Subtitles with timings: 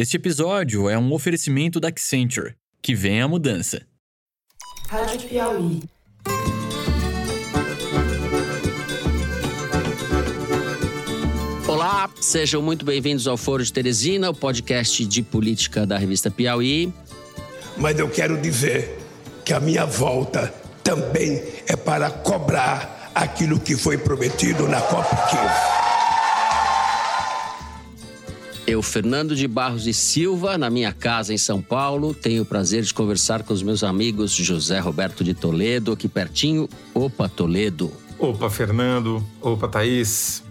[0.00, 2.54] Este episódio é um oferecimento da Accenture.
[2.80, 3.82] Que vem a mudança.
[4.86, 5.82] Rádio Piauí.
[11.66, 16.92] Olá, sejam muito bem-vindos ao Foro de Teresina, o podcast de política da revista Piauí.
[17.76, 19.00] Mas eu quero dizer
[19.44, 20.54] que a minha volta
[20.84, 25.87] também é para cobrar aquilo que foi prometido na COP15.
[28.68, 32.82] Eu, Fernando de Barros e Silva, na minha casa em São Paulo, tenho o prazer
[32.82, 36.68] de conversar com os meus amigos José Roberto de Toledo, aqui pertinho.
[36.92, 37.90] Opa, Toledo.
[38.18, 39.24] Opa, Fernando.
[39.40, 40.42] Opa, Thaís.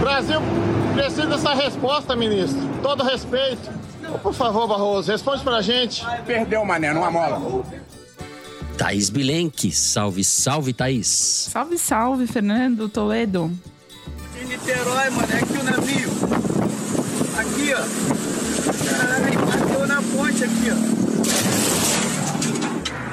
[0.00, 0.40] Brasil
[0.94, 2.60] precisa dessa resposta, ministro.
[2.80, 3.68] Todo respeito.
[4.22, 6.06] Por favor, Barroso, responde pra gente.
[6.24, 7.64] Perdeu, mané, numa mola.
[8.76, 9.72] Thaís Bilenque.
[9.72, 11.48] Salve, salve, Thaís.
[11.50, 13.50] Salve, salve, Fernando Toledo.
[14.40, 16.47] Em Niterói, mano, é aqui o navio.
[17.38, 17.82] Aqui, ó.
[18.84, 20.76] Caralho, bateu na ponte aqui, ó.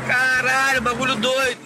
[0.08, 1.59] Caralho, bagulho doido.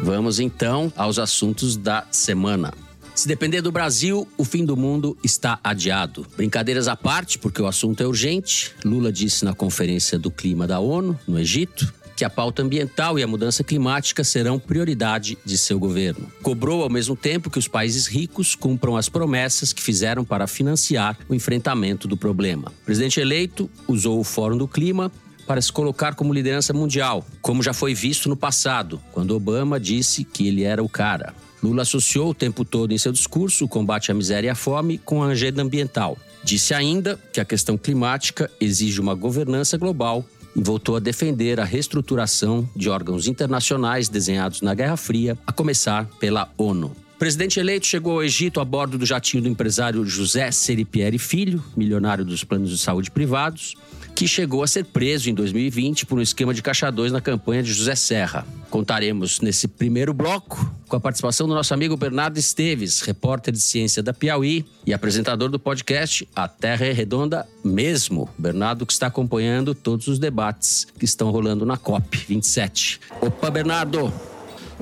[0.00, 2.72] Vamos então aos assuntos da semana.
[3.14, 6.26] Se depender do Brasil, o fim do mundo está adiado.
[6.36, 8.74] Brincadeiras à parte, porque o assunto é urgente.
[8.84, 13.22] Lula disse na Conferência do Clima da ONU, no Egito, que a pauta ambiental e
[13.22, 16.26] a mudança climática serão prioridade de seu governo.
[16.42, 21.16] Cobrou ao mesmo tempo que os países ricos cumpram as promessas que fizeram para financiar
[21.28, 22.72] o enfrentamento do problema.
[22.82, 25.12] O presidente eleito usou o Fórum do Clima
[25.46, 30.24] para se colocar como liderança mundial, como já foi visto no passado, quando Obama disse
[30.24, 31.32] que ele era o cara.
[31.62, 34.98] Lula associou o tempo todo em seu discurso o combate à miséria e à fome
[34.98, 36.18] com a agenda ambiental.
[36.42, 40.24] Disse ainda que a questão climática exige uma governança global
[40.58, 46.08] e voltou a defender a reestruturação de órgãos internacionais desenhados na Guerra Fria, a começar
[46.18, 47.07] pela ONU.
[47.18, 51.60] O presidente eleito chegou ao Egito a bordo do jatinho do empresário José Seripieri Filho,
[51.76, 53.74] milionário dos planos de saúde privados,
[54.14, 57.72] que chegou a ser preso em 2020 por um esquema de caixadores na campanha de
[57.72, 58.46] José Serra.
[58.70, 64.00] Contaremos nesse primeiro bloco com a participação do nosso amigo Bernardo Esteves, repórter de ciência
[64.00, 68.30] da Piauí e apresentador do podcast A Terra é Redonda Mesmo.
[68.38, 73.00] Bernardo que está acompanhando todos os debates que estão rolando na COP 27.
[73.20, 74.37] Opa, Bernardo!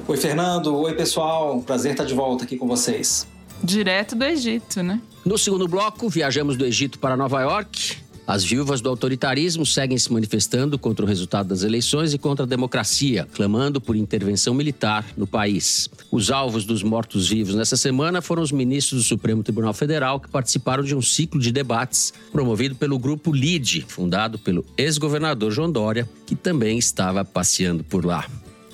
[0.06, 0.76] Oi, Fernando.
[0.76, 1.60] Oi, pessoal.
[1.62, 3.26] Prazer estar de volta aqui com vocês.
[3.62, 5.00] Direto do Egito, né?
[5.24, 10.12] No segundo bloco, viajamos do Egito para Nova York as viúvas do autoritarismo seguem se
[10.12, 15.28] manifestando contra o resultado das eleições e contra a democracia, clamando por intervenção militar no
[15.28, 15.88] país.
[16.10, 20.82] Os alvos dos mortos-vivos nessa semana foram os ministros do Supremo Tribunal Federal que participaram
[20.82, 26.34] de um ciclo de debates promovido pelo grupo LIDE, fundado pelo ex-governador João Dória, que
[26.34, 28.26] também estava passeando por lá.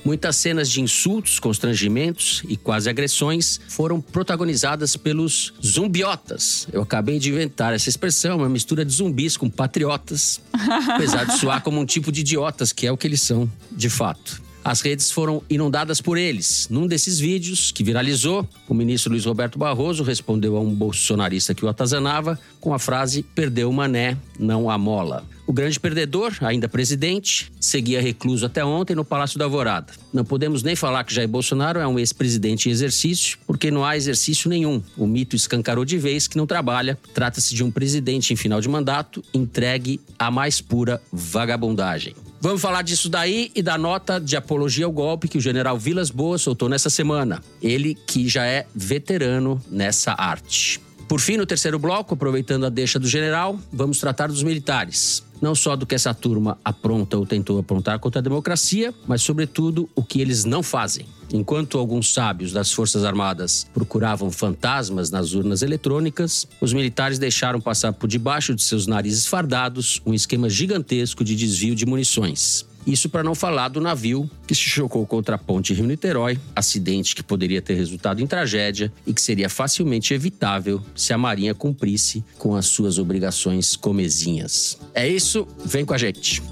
[0.05, 6.67] Muitas cenas de insultos, constrangimentos e quase agressões foram protagonizadas pelos zumbiotas.
[6.73, 10.41] Eu acabei de inventar essa expressão, uma mistura de zumbis com patriotas,
[10.95, 13.89] apesar de soar como um tipo de idiotas, que é o que eles são, de
[13.89, 14.43] fato.
[14.65, 16.69] As redes foram inundadas por eles.
[16.71, 21.65] Num desses vídeos, que viralizou, o ministro Luiz Roberto Barroso respondeu a um bolsonarista que
[21.65, 25.25] o atazanava com a frase: perdeu o mané, não a mola.
[25.45, 29.93] O grande perdedor, ainda presidente, seguia recluso até ontem no Palácio da Alvorada.
[30.13, 33.97] Não podemos nem falar que Jair Bolsonaro é um ex-presidente em exercício, porque não há
[33.97, 34.81] exercício nenhum.
[34.97, 36.97] O mito escancarou de vez que não trabalha.
[37.13, 42.15] Trata-se de um presidente em final de mandato entregue à mais pura vagabundagem.
[42.41, 46.11] Vamos falar disso daí e da nota de apologia ao golpe que o general Vilas
[46.11, 47.43] Boas soltou nessa semana.
[47.61, 50.81] Ele que já é veterano nessa arte.
[51.09, 55.23] Por fim, no terceiro bloco, aproveitando a deixa do general, vamos tratar dos militares.
[55.43, 59.91] Não só do que essa turma apronta ou tentou aprontar contra a democracia, mas, sobretudo,
[59.93, 61.05] o que eles não fazem.
[61.33, 67.93] Enquanto alguns sábios das Forças Armadas procuravam fantasmas nas urnas eletrônicas, os militares deixaram passar
[67.93, 72.65] por debaixo de seus narizes fardados um esquema gigantesco de desvio de munições.
[72.87, 77.23] Isso para não falar do navio que se chocou contra a ponte Rio-Niterói, acidente que
[77.23, 82.57] poderia ter resultado em tragédia e que seria facilmente evitável se a Marinha cumprisse com
[82.57, 84.79] as suas obrigações comezinhas.
[84.93, 86.43] É isso, vem com a gente.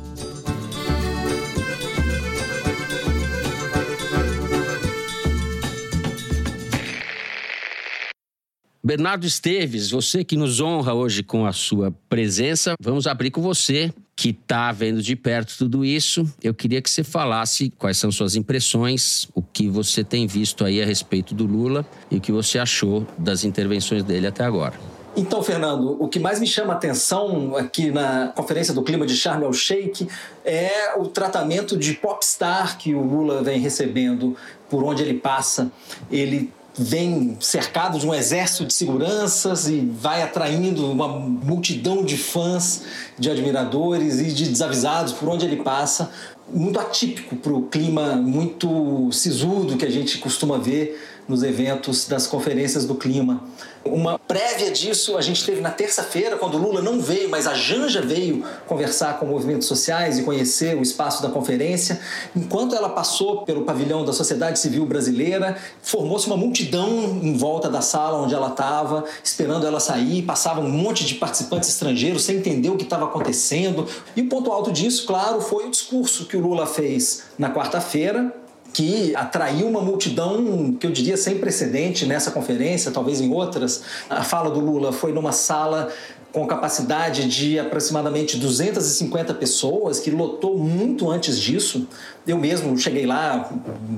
[8.83, 13.93] Bernardo Esteves, você que nos honra hoje com a sua presença, vamos abrir com você,
[14.21, 16.31] que está vendo de perto tudo isso.
[16.43, 20.83] Eu queria que você falasse quais são suas impressões, o que você tem visto aí
[20.83, 24.75] a respeito do Lula e o que você achou das intervenções dele até agora.
[25.17, 29.17] Então, Fernando, o que mais me chama a atenção aqui na Conferência do Clima de
[29.17, 30.07] Sharm el Sheikh
[30.45, 34.37] é o tratamento de popstar que o Lula vem recebendo
[34.69, 35.73] por onde ele passa.
[36.11, 42.83] Ele vem cercado de um exército de seguranças e vai atraindo uma multidão de fãs,
[43.19, 46.11] de admiradores e de desavisados por onde ele passa.
[46.53, 50.99] Muito atípico para o clima muito sisudo que a gente costuma ver
[51.31, 53.41] nos eventos das conferências do clima.
[53.85, 58.03] Uma prévia disso a gente teve na terça-feira, quando Lula não veio, mas a Janja
[58.03, 61.99] veio conversar com movimentos sociais e conhecer o espaço da conferência.
[62.37, 67.81] Enquanto ela passou pelo pavilhão da sociedade civil brasileira, formou-se uma multidão em volta da
[67.81, 70.23] sala onde ela estava, esperando ela sair.
[70.23, 73.87] Passava um monte de participantes estrangeiros sem entender o que estava acontecendo.
[74.15, 78.35] E o ponto alto disso, claro, foi o discurso que o Lula fez na quarta-feira,
[78.73, 83.83] que atraiu uma multidão que eu diria sem precedente nessa conferência, talvez em outras.
[84.09, 85.93] A fala do Lula foi numa sala
[86.33, 91.87] com capacidade de aproximadamente 250 pessoas, que lotou muito antes disso.
[92.27, 93.51] Eu mesmo cheguei lá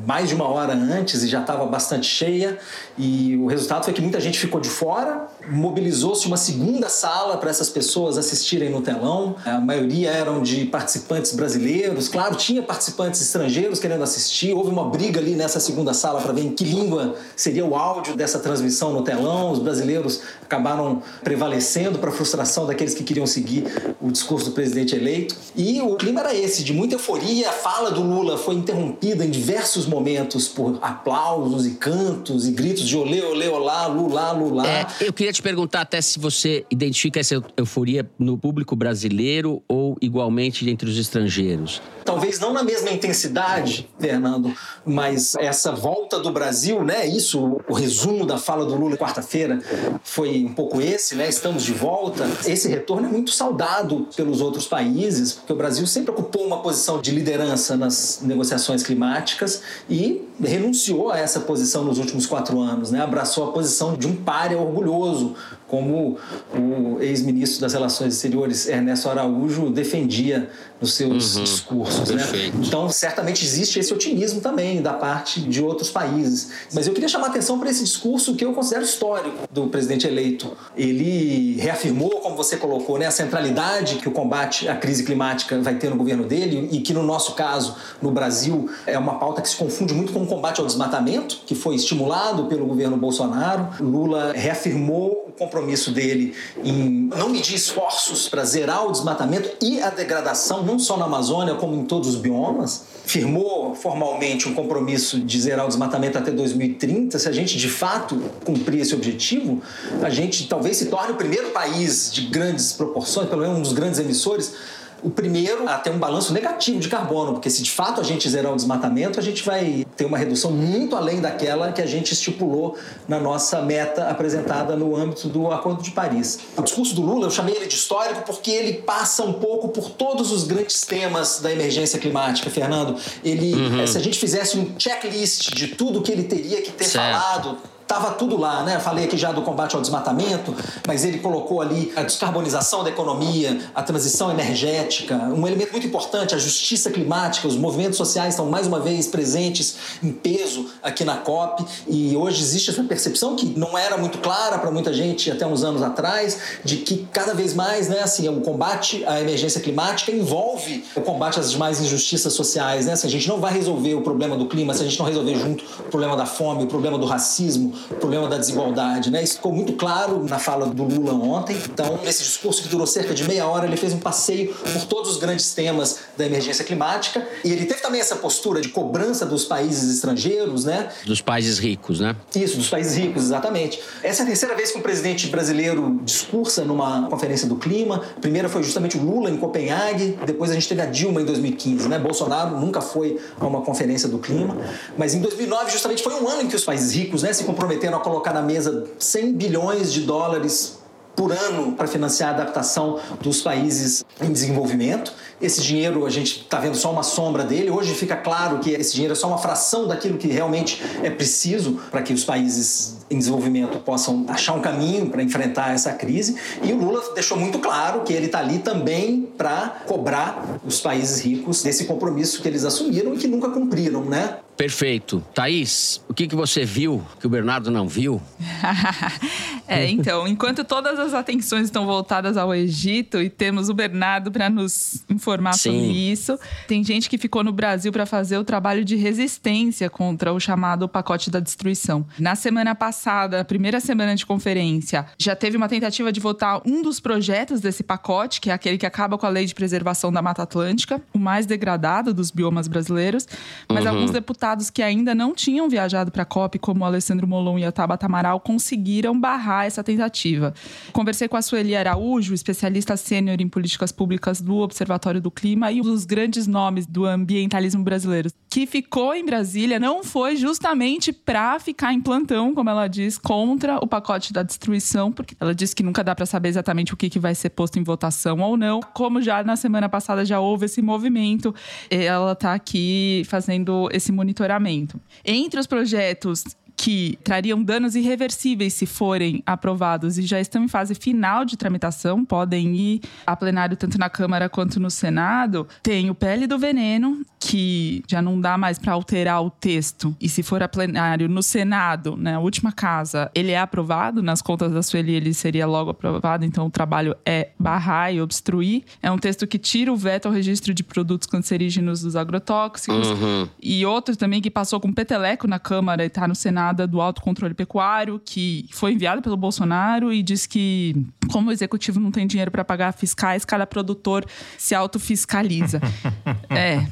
[0.07, 2.59] mais de uma hora antes e já estava bastante cheia.
[2.97, 5.27] E o resultado foi que muita gente ficou de fora.
[5.49, 9.37] Mobilizou-se uma segunda sala para essas pessoas assistirem no telão.
[9.45, 12.09] A maioria eram de participantes brasileiros.
[12.09, 14.55] Claro, tinha participantes estrangeiros querendo assistir.
[14.55, 18.17] Houve uma briga ali nessa segunda sala para ver em que língua seria o áudio
[18.17, 19.51] dessa transmissão no telão.
[19.51, 23.65] Os brasileiros acabaram prevalecendo para frustração daqueles que queriam seguir
[24.01, 25.35] o discurso do presidente eleito.
[25.57, 27.49] E o clima era esse, de muita euforia.
[27.49, 32.87] A fala do Lula foi interrompida em diversos momentos por aplausos e cantos e gritos
[32.87, 34.69] de olê, olê, olá, lula, lula.
[34.69, 39.97] É, eu queria te perguntar até se você identifica essa euforia no público brasileiro ou
[40.01, 41.83] igualmente entre os estrangeiros.
[42.05, 44.53] Talvez não na mesma intensidade, Fernando,
[44.85, 47.07] mas essa volta do Brasil, né?
[47.07, 49.61] Isso, o resumo da fala do Lula quarta-feira
[50.03, 51.29] foi um pouco esse, né?
[51.29, 52.29] Estamos de volta.
[52.47, 57.01] Esse retorno é muito saudado pelos outros países, porque o Brasil sempre ocupou uma posição
[57.01, 63.01] de liderança nas negociações climáticas e renunciou a essa posição nos últimos quatro anos, né?
[63.03, 65.35] Abraçou a posição de um páreo orgulhoso,
[65.69, 66.19] como
[66.55, 70.51] o ex-ministro das Relações Exteriores Ernesto Araújo defendia
[70.83, 72.11] nos seus uhum, discursos.
[72.11, 72.53] Né?
[72.55, 76.51] Então, certamente existe esse otimismo também da parte de outros países.
[76.75, 80.07] Mas eu queria chamar a atenção para esse discurso que eu considero histórico do presidente
[80.07, 80.57] eleito.
[80.77, 85.77] Ele reafirmou, como você colocou, né, a centralidade que o combate à crise climática vai
[85.77, 89.49] ter no governo dele e que, no nosso caso, no Brasil, é uma pauta que
[89.49, 93.69] se confunde muito com o combate ao desmatamento, que foi estimulado pelo governo Bolsonaro.
[93.81, 99.91] Lula reafirmou o compromisso dele em não medir esforços para zerar o desmatamento e a
[99.91, 105.41] degradação não só na Amazônia, como em todos os biomas, firmou formalmente um compromisso de
[105.41, 107.19] zerar o desmatamento até 2030.
[107.19, 109.61] Se a gente de fato cumprir esse objetivo,
[110.03, 113.73] a gente talvez se torne o primeiro país de grandes proporções, pelo menos um dos
[113.73, 114.55] grandes emissores,
[115.03, 118.29] o primeiro a ter um balanço negativo de carbono, porque se de fato a gente
[118.29, 122.13] zerar o desmatamento, a gente vai ter uma redução muito além daquela que a gente
[122.13, 122.77] estipulou
[123.09, 126.39] na nossa meta apresentada no âmbito do Acordo de Paris.
[126.57, 129.91] O discurso do Lula, eu chamei ele de histórico porque ele passa um pouco por
[129.91, 132.97] todos os grandes temas da emergência climática, Fernando.
[133.25, 133.87] Ele, uhum.
[133.87, 137.13] se a gente fizesse um checklist de tudo que ele teria que ter certo.
[137.13, 137.59] falado,
[137.93, 138.81] Estava tudo lá, né?
[138.81, 140.57] Falei aqui já do combate ao desmatamento,
[140.89, 146.35] mas ele colocou ali a descarbonização da economia, a transição energética, um elemento muito importante,
[146.35, 147.47] a justiça climática.
[147.47, 152.41] Os movimentos sociais estão mais uma vez presentes em peso aqui na COP e hoje
[152.41, 156.39] existe essa percepção que não era muito clara para muita gente até uns anos atrás,
[156.65, 161.39] de que cada vez mais, né, assim, o combate à emergência climática envolve o combate
[161.39, 162.97] às demais injustiças sociais, né?
[162.97, 165.35] Se a gente não vai resolver o problema do clima, se a gente não resolver
[165.35, 169.11] junto o problema da fome, o problema do racismo, o problema da desigualdade.
[169.11, 169.23] Né?
[169.23, 171.57] Isso ficou muito claro na fala do Lula ontem.
[171.65, 175.13] Então, nesse discurso que durou cerca de meia hora, ele fez um passeio por todos
[175.13, 177.27] os grandes temas da emergência climática.
[177.45, 180.89] E ele teve também essa postura de cobrança dos países estrangeiros, né?
[181.05, 182.17] Dos países ricos, né?
[182.35, 183.81] Isso, dos países ricos, exatamente.
[184.03, 188.03] Essa é a terceira vez que um presidente brasileiro discursa numa conferência do clima.
[188.17, 191.25] A primeira foi justamente o Lula em Copenhague, depois a gente teve a Dilma em
[191.25, 191.99] 2015, né?
[191.99, 194.57] Bolsonaro nunca foi a uma conferência do clima,
[194.97, 197.72] mas em 2009 justamente foi um ano em que os países ricos, né, se comprometeram
[197.73, 200.79] prometeram a colocar na mesa 100 bilhões de dólares
[201.17, 205.13] por ano para financiar a adaptação dos países em desenvolvimento.
[205.41, 207.71] Esse dinheiro a gente está vendo só uma sombra dele.
[207.71, 211.81] Hoje fica claro que esse dinheiro é só uma fração daquilo que realmente é preciso
[211.91, 216.37] para que os países em desenvolvimento possam achar um caminho para enfrentar essa crise.
[216.63, 221.21] E o Lula deixou muito claro que ele está ali também para cobrar os países
[221.21, 224.39] ricos desse compromisso que eles assumiram e que nunca cumpriram, né?
[224.63, 225.21] Perfeito.
[225.35, 228.23] Thaís, O que, que você viu que o Bernardo não viu?
[229.81, 234.49] é, então, enquanto todas as atenções estão voltadas ao Egito e temos o Bernardo para
[234.49, 235.71] nos informar Sim.
[235.71, 240.33] sobre isso, tem gente que ficou no Brasil para fazer o trabalho de resistência contra
[240.33, 242.07] o chamado pacote da destruição.
[242.19, 246.83] Na semana passada, a primeira semana de conferência, já teve uma tentativa de votar um
[246.83, 250.23] dos projetos desse pacote, que é aquele que acaba com a lei de preservação da
[250.23, 253.27] Mata Atlântica, o mais degradado dos biomas brasileiros,
[253.69, 253.91] mas uhum.
[253.91, 257.65] alguns deputados que ainda não tinham viajado para a COP, como o Alessandro Molon e
[257.65, 260.55] a Tabata Amaral, conseguiram barrar essa tentativa.
[260.93, 265.81] Conversei com a Sueli Araújo, especialista sênior em políticas públicas do Observatório do Clima e
[265.81, 271.59] um dos grandes nomes do ambientalismo brasileiro, que ficou em Brasília, não foi justamente para
[271.59, 275.83] ficar em plantão, como ela diz, contra o pacote da destruição, porque ela disse que
[275.83, 278.81] nunca dá para saber exatamente o que, que vai ser posto em votação ou não.
[278.93, 281.55] Como já na semana passada já houve esse movimento,
[281.91, 285.01] ela está aqui fazendo esse monitoramento.
[285.25, 286.45] Entre os projetos
[286.83, 292.25] que trariam danos irreversíveis se forem aprovados e já estão em fase final de tramitação,
[292.25, 297.25] podem ir a plenário tanto na Câmara quanto no Senado, tem o PL do veneno,
[297.39, 300.17] que já não dá mais para alterar o texto.
[300.21, 304.43] E se for a plenário no Senado, na né, última casa, ele é aprovado, nas
[304.43, 308.83] contas da Sueli ele seria logo aprovado, então o trabalho é barrar e obstruir.
[309.01, 313.09] É um texto que tira o veto ao registro de produtos cancerígenos dos agrotóxicos.
[313.09, 313.49] Uhum.
[313.63, 317.21] E outro também que passou com peteleco na Câmara e está no Senado do Alto
[317.21, 322.27] Controle Pecuário, que foi enviado pelo Bolsonaro e diz que, como o executivo não tem
[322.27, 324.25] dinheiro para pagar fiscais, cada produtor
[324.59, 325.81] se autofiscaliza.
[326.51, 326.87] é,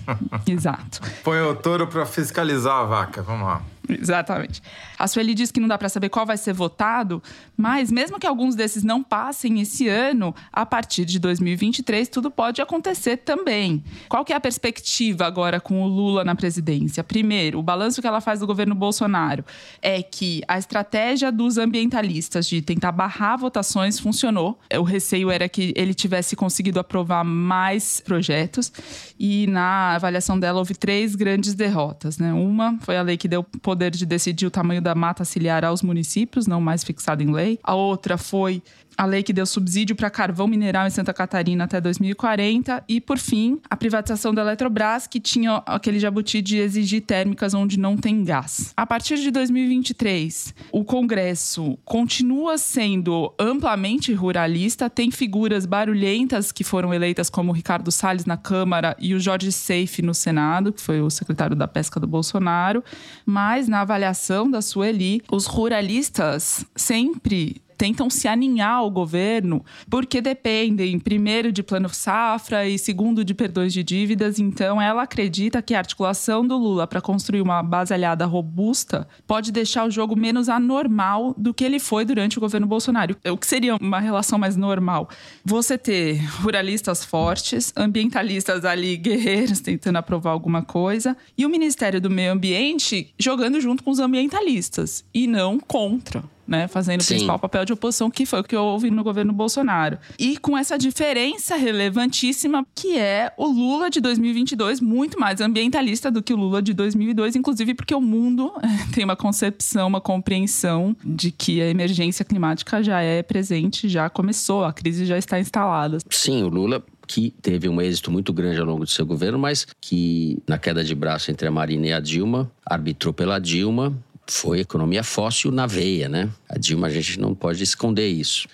[0.46, 1.00] exato.
[1.24, 3.62] Põe o touro para fiscalizar a vaca, vamos lá.
[3.98, 4.62] Exatamente.
[4.98, 7.22] A Sueli diz que não dá para saber qual vai ser votado,
[7.56, 12.60] mas mesmo que alguns desses não passem esse ano, a partir de 2023 tudo pode
[12.60, 13.82] acontecer também.
[14.08, 17.02] Qual que é a perspectiva agora com o Lula na presidência?
[17.02, 19.44] Primeiro, o balanço que ela faz do governo Bolsonaro
[19.80, 24.58] é que a estratégia dos ambientalistas de tentar barrar votações funcionou.
[24.78, 28.72] O receio era que ele tivesse conseguido aprovar mais projetos
[29.18, 32.32] e na avaliação dela houve três grandes derrotas, né?
[32.32, 35.64] Uma foi a lei que deu poder poder de decidir o tamanho da mata ciliar
[35.64, 37.58] aos municípios, não mais fixado em lei.
[37.62, 38.62] A outra foi
[39.00, 43.16] a lei que deu subsídio para carvão mineral em Santa Catarina até 2040 e, por
[43.16, 48.22] fim, a privatização da Eletrobras, que tinha aquele jabuti de exigir térmicas onde não tem
[48.22, 48.74] gás.
[48.76, 56.92] A partir de 2023, o Congresso continua sendo amplamente ruralista, tem figuras barulhentas que foram
[56.92, 61.08] eleitas como Ricardo Salles na Câmara e o Jorge Seife no Senado, que foi o
[61.08, 62.84] secretário da Pesca do Bolsonaro,
[63.24, 70.98] mas na avaliação da Sueli, os ruralistas sempre tentam se aninhar ao governo, porque dependem,
[70.98, 74.38] primeiro, de plano safra e segundo, de perdões de dívidas.
[74.38, 79.50] Então, ela acredita que a articulação do Lula para construir uma base aliada robusta pode
[79.50, 83.16] deixar o jogo menos anormal do que ele foi durante o governo Bolsonaro.
[83.24, 85.08] O que seria uma relação mais normal?
[85.42, 92.10] Você ter ruralistas fortes, ambientalistas ali guerreiros tentando aprovar alguma coisa, e o Ministério do
[92.10, 96.66] Meio Ambiente jogando junto com os ambientalistas e não contra né?
[96.66, 99.96] Fazendo o principal papel de oposição, que foi o que eu ouvi no governo Bolsonaro.
[100.18, 106.20] E com essa diferença relevantíssima, que é o Lula de 2022 muito mais ambientalista do
[106.20, 108.52] que o Lula de 2002, inclusive porque o mundo
[108.92, 114.64] tem uma concepção, uma compreensão de que a emergência climática já é presente, já começou,
[114.64, 115.98] a crise já está instalada.
[116.10, 119.66] Sim, o Lula que teve um êxito muito grande ao longo do seu governo, mas
[119.80, 123.92] que na queda de braço entre a Marina e a Dilma, arbitrou pela Dilma
[124.30, 126.30] foi economia fóssil na veia, né?
[126.48, 128.46] A Dilma, a gente não pode esconder isso.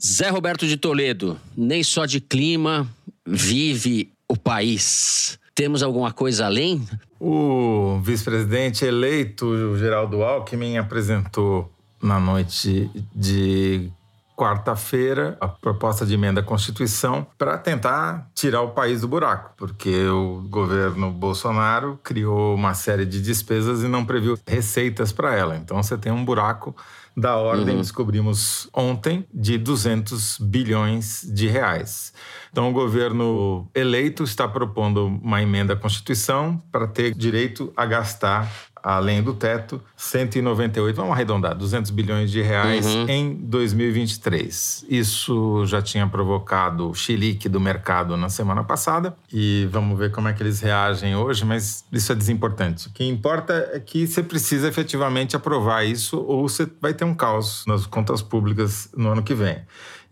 [0.00, 2.86] Zé Roberto de Toledo, nem só de clima
[3.26, 5.38] vive o país.
[5.54, 6.86] Temos alguma coisa além?
[7.18, 13.88] O vice-presidente eleito, Geraldo Alckmin, apresentou na noite de
[14.36, 20.06] quarta-feira a proposta de emenda à Constituição para tentar tirar o país do buraco, porque
[20.08, 25.56] o governo Bolsonaro criou uma série de despesas e não previu receitas para ela.
[25.56, 26.74] Então você tem um buraco
[27.16, 27.80] da ordem, uhum.
[27.80, 32.12] descobrimos ontem, de 200 bilhões de reais.
[32.50, 38.50] Então, o governo eleito está propondo uma emenda à Constituição para ter direito a gastar
[38.84, 43.08] além do teto, 198, vamos arredondar, 200 bilhões de reais uhum.
[43.08, 44.84] em 2023.
[44.90, 50.28] Isso já tinha provocado o chilique do mercado na semana passada e vamos ver como
[50.28, 52.88] é que eles reagem hoje, mas isso é desimportante.
[52.88, 57.14] O que importa é que você precisa efetivamente aprovar isso ou você vai ter um
[57.14, 59.62] caos nas contas públicas no ano que vem.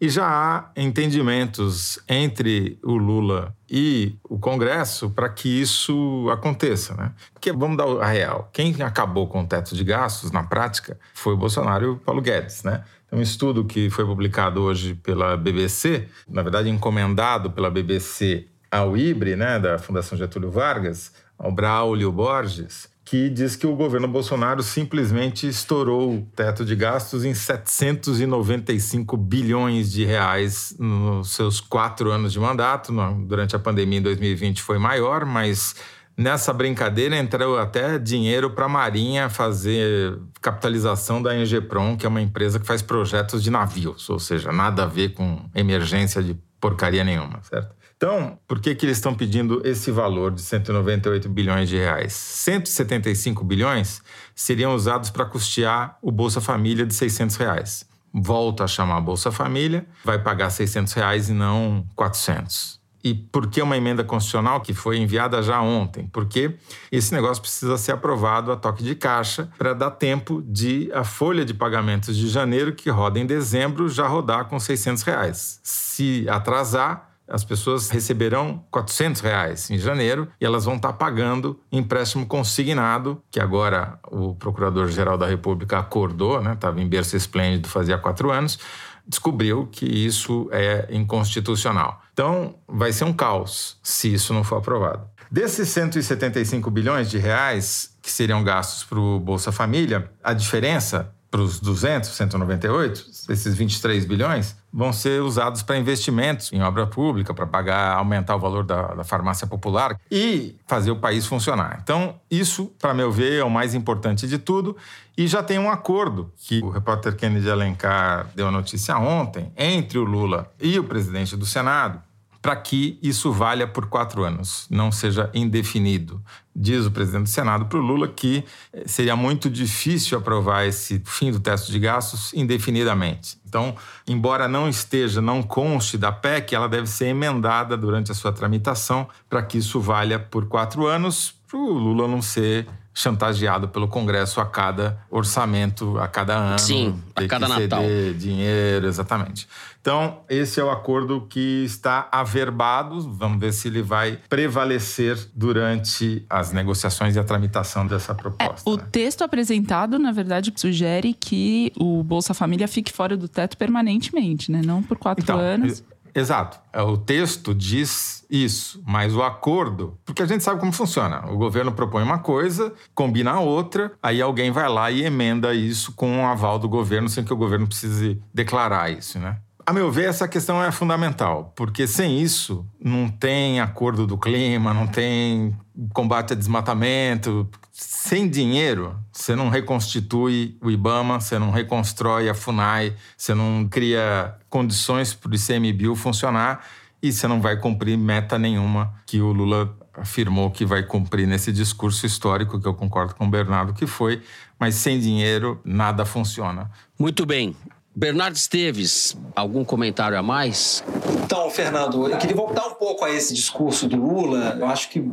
[0.03, 7.13] E já há entendimentos entre o Lula e o Congresso para que isso aconteça, né?
[7.33, 8.51] Porque vamos dar a real.
[8.53, 12.21] Quem acabou com o teto de gastos na prática foi o Bolsonaro e o Paulo
[12.21, 12.83] Guedes, né?
[13.13, 19.37] um estudo que foi publicado hoje pela BBC, na verdade encomendado pela BBC ao IBRE,
[19.37, 25.47] né, da Fundação Getúlio Vargas, ao Braulio Borges, que diz que o governo Bolsonaro simplesmente
[25.47, 32.41] estourou o teto de gastos em 795 bilhões de reais nos seus quatro anos de
[32.41, 32.91] mandato.
[33.27, 35.75] Durante a pandemia em 2020 foi maior, mas
[36.15, 42.21] Nessa brincadeira entrou até dinheiro para a Marinha fazer capitalização da Engepron, que é uma
[42.21, 47.03] empresa que faz projetos de navios, ou seja, nada a ver com emergência de porcaria
[47.03, 47.75] nenhuma, certo?
[48.03, 52.13] Então, por que, que eles estão pedindo esse valor de 198 bilhões de reais?
[52.13, 54.03] 175 bilhões
[54.35, 57.87] seriam usados para custear o Bolsa Família de 600 reais.
[58.13, 62.81] Volta a chamar Bolsa Família, vai pagar 600 reais e não 400.
[63.05, 66.09] E por que uma emenda constitucional que foi enviada já ontem?
[66.13, 66.57] Porque
[66.91, 71.45] esse negócio precisa ser aprovado a toque de caixa para dar tempo de a folha
[71.45, 75.61] de pagamentos de janeiro, que roda em dezembro, já rodar com 600 reais.
[75.63, 82.27] Se atrasar, as pessoas receberão 400 reais em janeiro e elas vão estar pagando empréstimo
[82.27, 86.83] consignado, que agora o Procurador-Geral da República acordou, estava né?
[86.83, 88.59] em berço esplêndido fazia quatro anos,
[89.07, 92.03] descobriu que isso é inconstitucional.
[92.13, 95.07] Então, vai ser um caos se isso não for aprovado.
[95.31, 101.41] Desses 175 bilhões de reais que seriam gastos para o Bolsa Família, a diferença para
[101.41, 107.47] os 200, 198, esses 23 bilhões, vão ser usados para investimentos em obra pública, para
[107.47, 111.81] pagar, aumentar o valor da, da, farmácia popular e fazer o país funcionar.
[111.83, 114.77] Então, isso, para meu ver, é o mais importante de tudo.
[115.17, 119.99] E já tem um acordo que o repórter Kennedy Alencar deu a notícia ontem entre
[119.99, 122.01] o Lula e o presidente do Senado
[122.43, 126.21] para que isso valha por quatro anos, não seja indefinido.
[126.55, 131.01] Diz o presidente do Senado para o Lula que eh, seria muito difícil aprovar esse
[131.07, 133.39] fim do teto de gastos indefinidamente.
[133.47, 133.77] Então,
[134.09, 139.09] embora não esteja, não conste da PEC, ela deve ser emendada durante a sua tramitação
[139.31, 144.41] para que isso valha por quatro anos, para o Lula não ser chantageado pelo Congresso
[144.41, 146.59] a cada orçamento, a cada ano.
[146.59, 147.83] Sim, a cada Natal.
[148.17, 149.49] Dinheiro, exatamente.
[149.81, 153.01] Então, esse é o acordo que está averbado.
[153.01, 158.69] Vamos ver se ele vai prevalecer durante as negociações e a tramitação dessa proposta.
[158.69, 158.87] É, o né?
[158.93, 164.63] texto apresentado, na verdade, sugere que o Bolsa Família fique fora do teto permanentemente, né?
[164.65, 165.83] Não por quatro então, anos.
[166.15, 166.59] Exato.
[166.73, 171.31] É, o texto diz isso, mas o acordo, porque a gente sabe como funciona.
[171.31, 176.23] O governo propõe uma coisa, combina outra, aí alguém vai lá e emenda isso com
[176.23, 179.39] o aval do governo, sem que o governo precise declarar isso, né?
[179.65, 184.75] A meu ver, essa questão é fundamental, porque sem isso não tem acordo do clima,
[184.75, 185.57] não tem
[185.93, 187.49] combate a desmatamento.
[187.75, 194.35] Sem dinheiro, você não reconstitui o IBAMA, você não reconstrói a FUNAI, você não cria
[194.51, 196.67] condições para o ICMBio funcionar
[197.03, 201.51] e você não vai cumprir meta nenhuma que o Lula afirmou que vai cumprir nesse
[201.51, 204.23] discurso histórico, que eu concordo com o Bernardo que foi,
[204.59, 206.71] mas sem dinheiro nada funciona.
[206.99, 207.57] Muito bem.
[207.95, 210.83] Bernardo Esteves, algum comentário a mais?
[211.25, 214.57] Então, Fernando, eu queria voltar um pouco a esse discurso do Lula.
[214.59, 215.05] Eu acho que,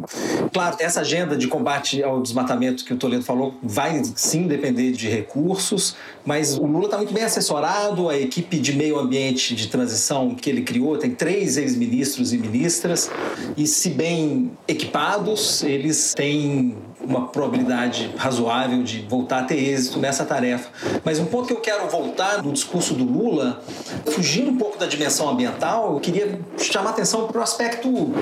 [0.54, 5.10] claro, essa agenda de combate ao desmatamento que o Toledo falou vai sim depender de
[5.10, 10.34] recursos, mas o Lula está muito bem assessorado, a equipe de meio ambiente de transição
[10.34, 13.12] que ele criou tem três ex-ministros e ministras,
[13.58, 20.26] e se bem equipados, eles têm uma probabilidade razoável de voltar a ter êxito nessa
[20.26, 20.70] tarefa.
[21.04, 23.62] Mas um ponto que eu quero voltar no discurso do Lula,
[24.14, 28.14] fugindo um pouco da dimensão ambiental, eu queria chamar atenção para o aspecto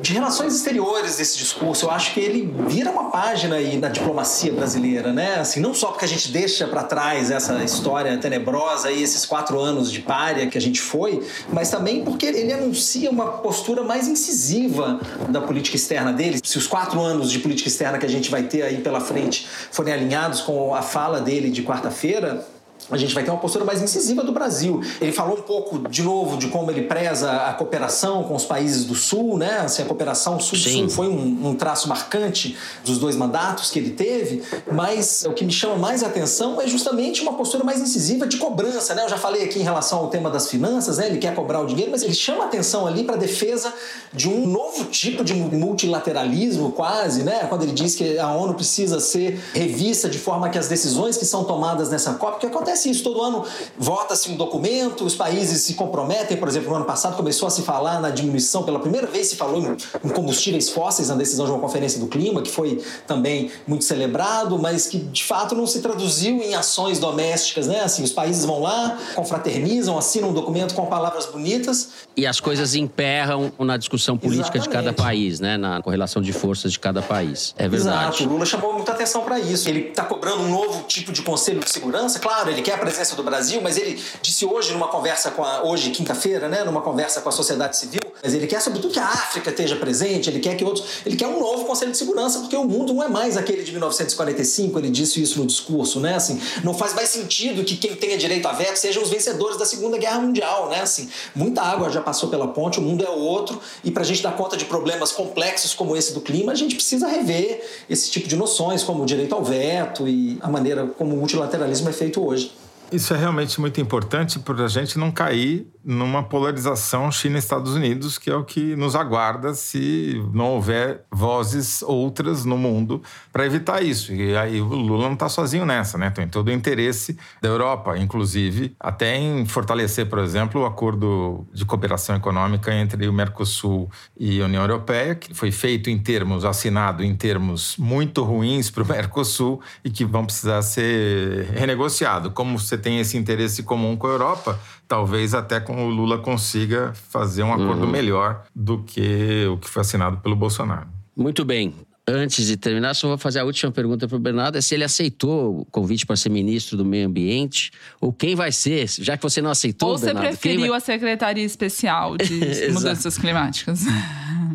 [0.00, 1.86] de relações exteriores desse discurso.
[1.86, 5.36] Eu acho que ele vira uma página aí na diplomacia brasileira, né?
[5.36, 9.58] Assim, não só porque a gente deixa para trás essa história tenebrosa e esses quatro
[9.58, 14.08] anos de párea que a gente foi, mas também porque ele anuncia uma postura mais
[14.08, 16.40] incisiva da política externa dele.
[16.42, 19.46] Se os quatro anos de política externa que a gente vai ter aí pela frente
[19.70, 22.46] forem alinhados com a fala dele de quarta-feira,
[22.90, 24.80] a gente vai ter uma postura mais incisiva do Brasil.
[25.00, 28.84] Ele falou um pouco, de novo, de como ele preza a cooperação com os países
[28.84, 29.60] do Sul, né?
[29.60, 34.42] Assim, a cooperação Sul-Sul foi um, um, traço marcante dos dois mandatos que ele teve,
[34.70, 38.94] mas o que me chama mais atenção é justamente uma postura mais incisiva de cobrança,
[38.94, 39.04] né?
[39.04, 41.06] Eu já falei aqui em relação ao tema das finanças, né?
[41.06, 43.72] Ele quer cobrar o dinheiro, mas ele chama atenção ali para a defesa
[44.12, 47.46] de um novo tipo de multilateralismo, quase, né?
[47.48, 51.24] Quando ele diz que a ONU precisa ser revista de forma que as decisões que
[51.24, 53.02] são tomadas nessa COP, que acontece acontece isso.
[53.02, 53.44] Todo ano
[53.78, 56.36] vota-se um documento, os países se comprometem.
[56.36, 59.36] Por exemplo, no ano passado começou a se falar na diminuição, pela primeira vez se
[59.36, 63.84] falou em combustíveis fósseis na decisão de uma conferência do clima, que foi também muito
[63.84, 67.80] celebrado, mas que de fato não se traduziu em ações domésticas, né?
[67.80, 71.90] Assim, os países vão lá, confraternizam, assinam um documento com palavras bonitas.
[72.16, 74.68] E as coisas emperram na discussão política Exatamente.
[74.68, 75.56] de cada país, né?
[75.56, 77.54] Na correlação de forças de cada país.
[77.56, 78.16] É verdade.
[78.16, 78.24] Exato.
[78.24, 79.68] O Lula chamou muita atenção para isso.
[79.68, 82.18] Ele está cobrando um novo tipo de conselho de segurança.
[82.18, 85.62] Claro, ele quer a presença do Brasil, mas ele disse hoje numa conversa com a
[85.62, 86.64] hoje quinta-feira, né?
[86.64, 90.30] Numa conversa com a sociedade civil, mas ele quer sobretudo que a África esteja presente.
[90.30, 90.84] Ele quer que outros.
[91.04, 93.70] Ele quer um novo conselho de segurança porque o mundo não é mais aquele de
[93.70, 94.78] 1945.
[94.78, 96.14] Ele disse isso no discurso, né?
[96.14, 99.66] Assim, não faz mais sentido que quem tenha direito a veto sejam os vencedores da
[99.66, 100.80] Segunda Guerra Mundial, né?
[100.80, 104.22] Assim, muita água já passou pela ponte, o mundo é outro e para a gente
[104.22, 108.26] dar conta de problemas complexos como esse do clima, a gente precisa rever esse tipo
[108.26, 112.24] de noções, como o direito ao veto e a maneira como o multilateralismo é feito
[112.24, 112.52] hoje.
[112.92, 118.30] Isso é realmente muito importante para a gente não cair numa polarização China-Estados Unidos, que
[118.30, 124.12] é o que nos aguarda se não houver vozes outras no mundo para evitar isso.
[124.12, 126.08] E aí o Lula não está sozinho nessa, né?
[126.10, 131.64] Tem todo o interesse da Europa, inclusive, até em fortalecer, por exemplo, o acordo de
[131.66, 137.04] cooperação econômica entre o Mercosul e a União Europeia, que foi feito em termos, assinado
[137.04, 142.32] em termos muito ruins para o Mercosul e que vão precisar ser renegociados.
[142.32, 144.58] Como você tem esse interesse comum com a Europa,
[144.88, 147.90] talvez até com o Lula consiga fazer um acordo uhum.
[147.90, 150.88] melhor do que o que foi assinado pelo Bolsonaro.
[151.16, 151.74] Muito bem.
[152.06, 154.84] Antes de terminar, só vou fazer a última pergunta para o Bernardo: é se ele
[154.84, 159.22] aceitou o convite para ser ministro do Meio Ambiente, ou quem vai ser, já que
[159.22, 159.90] você não aceitou.
[159.90, 160.76] Ou você Bernardo, preferiu vai...
[160.76, 163.84] a Secretaria Especial de Mudanças Climáticas.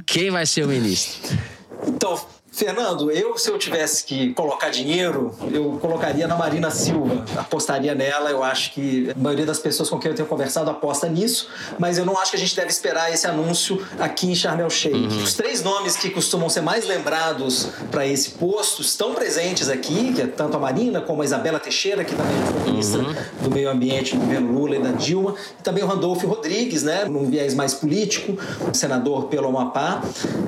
[0.05, 1.35] Quem vai ser o ministro?
[1.87, 2.21] Então,
[2.51, 8.29] Fernando, eu se eu tivesse que colocar dinheiro, eu colocaria na Marina Silva, apostaria nela.
[8.29, 11.97] Eu acho que a maioria das pessoas com quem eu tenho conversado aposta nisso, mas
[11.97, 14.95] eu não acho que a gente deve esperar esse anúncio aqui em Sharm el Sheikh.
[14.95, 15.23] Uhum.
[15.23, 20.21] Os três nomes que costumam ser mais lembrados para esse posto estão presentes aqui, que
[20.21, 23.15] é tanto a Marina como a Isabela Teixeira, que também foi ministra uhum.
[23.43, 27.05] do Meio Ambiente do governo Lula e da Dilma, e também o Randolfo Rodrigues, né,
[27.05, 28.37] num viés mais político,
[28.73, 30.01] senador pelo Amapá.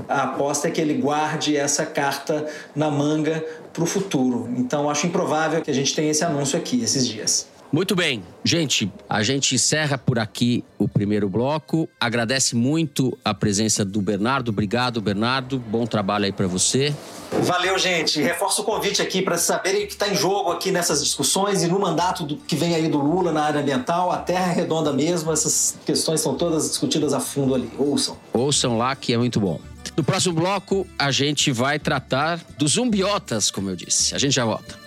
[0.09, 4.49] A aposta é que ele guarde essa carta na manga para o futuro.
[4.57, 7.51] Então, acho improvável que a gente tenha esse anúncio aqui esses dias.
[7.71, 8.21] Muito bem.
[8.43, 11.87] Gente, a gente encerra por aqui o primeiro bloco.
[11.97, 14.49] Agradece muito a presença do Bernardo.
[14.49, 15.57] Obrigado, Bernardo.
[15.57, 16.93] Bom trabalho aí para você.
[17.31, 18.21] Valeu, gente.
[18.21, 21.67] Reforço o convite aqui para saberem o que está em jogo aqui nessas discussões e
[21.67, 24.91] no mandato do, que vem aí do Lula na área ambiental, a terra é redonda
[24.91, 25.31] mesmo.
[25.31, 27.71] Essas questões são todas discutidas a fundo ali.
[27.77, 28.17] Ouçam.
[28.33, 29.61] Ouçam lá que é muito bom.
[29.95, 34.15] No próximo bloco, a gente vai tratar dos zumbiotas, como eu disse.
[34.15, 34.79] A gente já volta.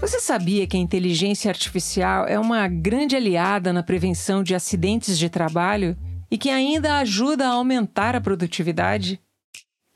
[0.00, 5.28] Você sabia que a inteligência artificial é uma grande aliada na prevenção de acidentes de
[5.28, 5.96] trabalho
[6.30, 9.20] e que ainda ajuda a aumentar a produtividade?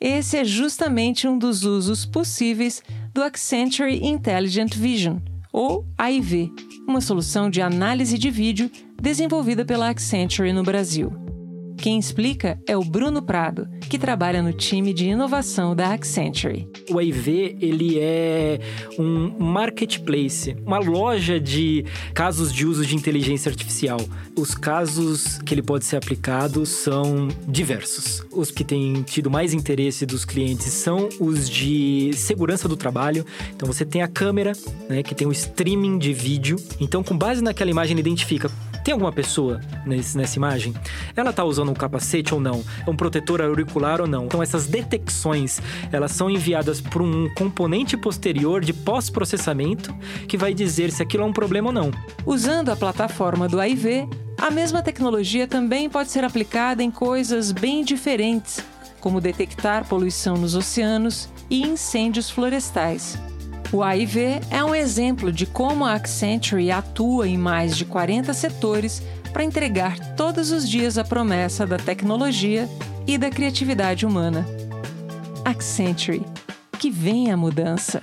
[0.01, 5.19] Esse é justamente um dos usos possíveis do Accenture Intelligent Vision
[5.55, 6.53] ou AIV,
[6.85, 8.69] uma solução de análise de vídeo
[9.01, 11.24] desenvolvida pela Accenture no Brasil.
[11.77, 16.67] Quem explica é o Bruno Prado, que trabalha no time de inovação da Accenture.
[16.91, 18.59] O AIV ele é
[18.99, 21.85] um marketplace, uma loja de
[22.15, 24.01] casos de uso de inteligência artificial.
[24.37, 28.25] Os casos que ele pode ser aplicado são diversos.
[28.33, 33.25] Os que têm tido mais interesse dos clientes são os de segurança do trabalho.
[33.55, 34.53] Então você tem a câmera,
[34.89, 36.57] né, que tem o streaming de vídeo.
[36.81, 38.51] Então com base naquela imagem ele identifica
[38.85, 40.75] tem alguma pessoa nesse, nessa imagem?
[41.17, 42.63] Ela está usando um capacete ou não?
[42.87, 44.27] É um protetor auricular ou não?
[44.27, 45.59] Então essas detecções,
[45.91, 49.93] elas são enviadas por um componente posterior de pós-processamento
[50.29, 51.91] que vai dizer se aquilo é um problema ou não.
[52.27, 54.07] Usando a plataforma do AIV,
[54.39, 58.63] a mesma tecnologia também pode ser aplicada em coisas bem diferentes,
[59.01, 63.19] como detectar poluição nos oceanos e incêndios florestais.
[63.73, 69.03] O AIV é um exemplo de como a Accenture atua em mais de 40 setores
[69.33, 72.69] para entregar todos os dias a promessa da tecnologia
[73.07, 74.47] e da criatividade humana.
[75.45, 76.25] Accenture,
[76.79, 78.01] que vem a mudança.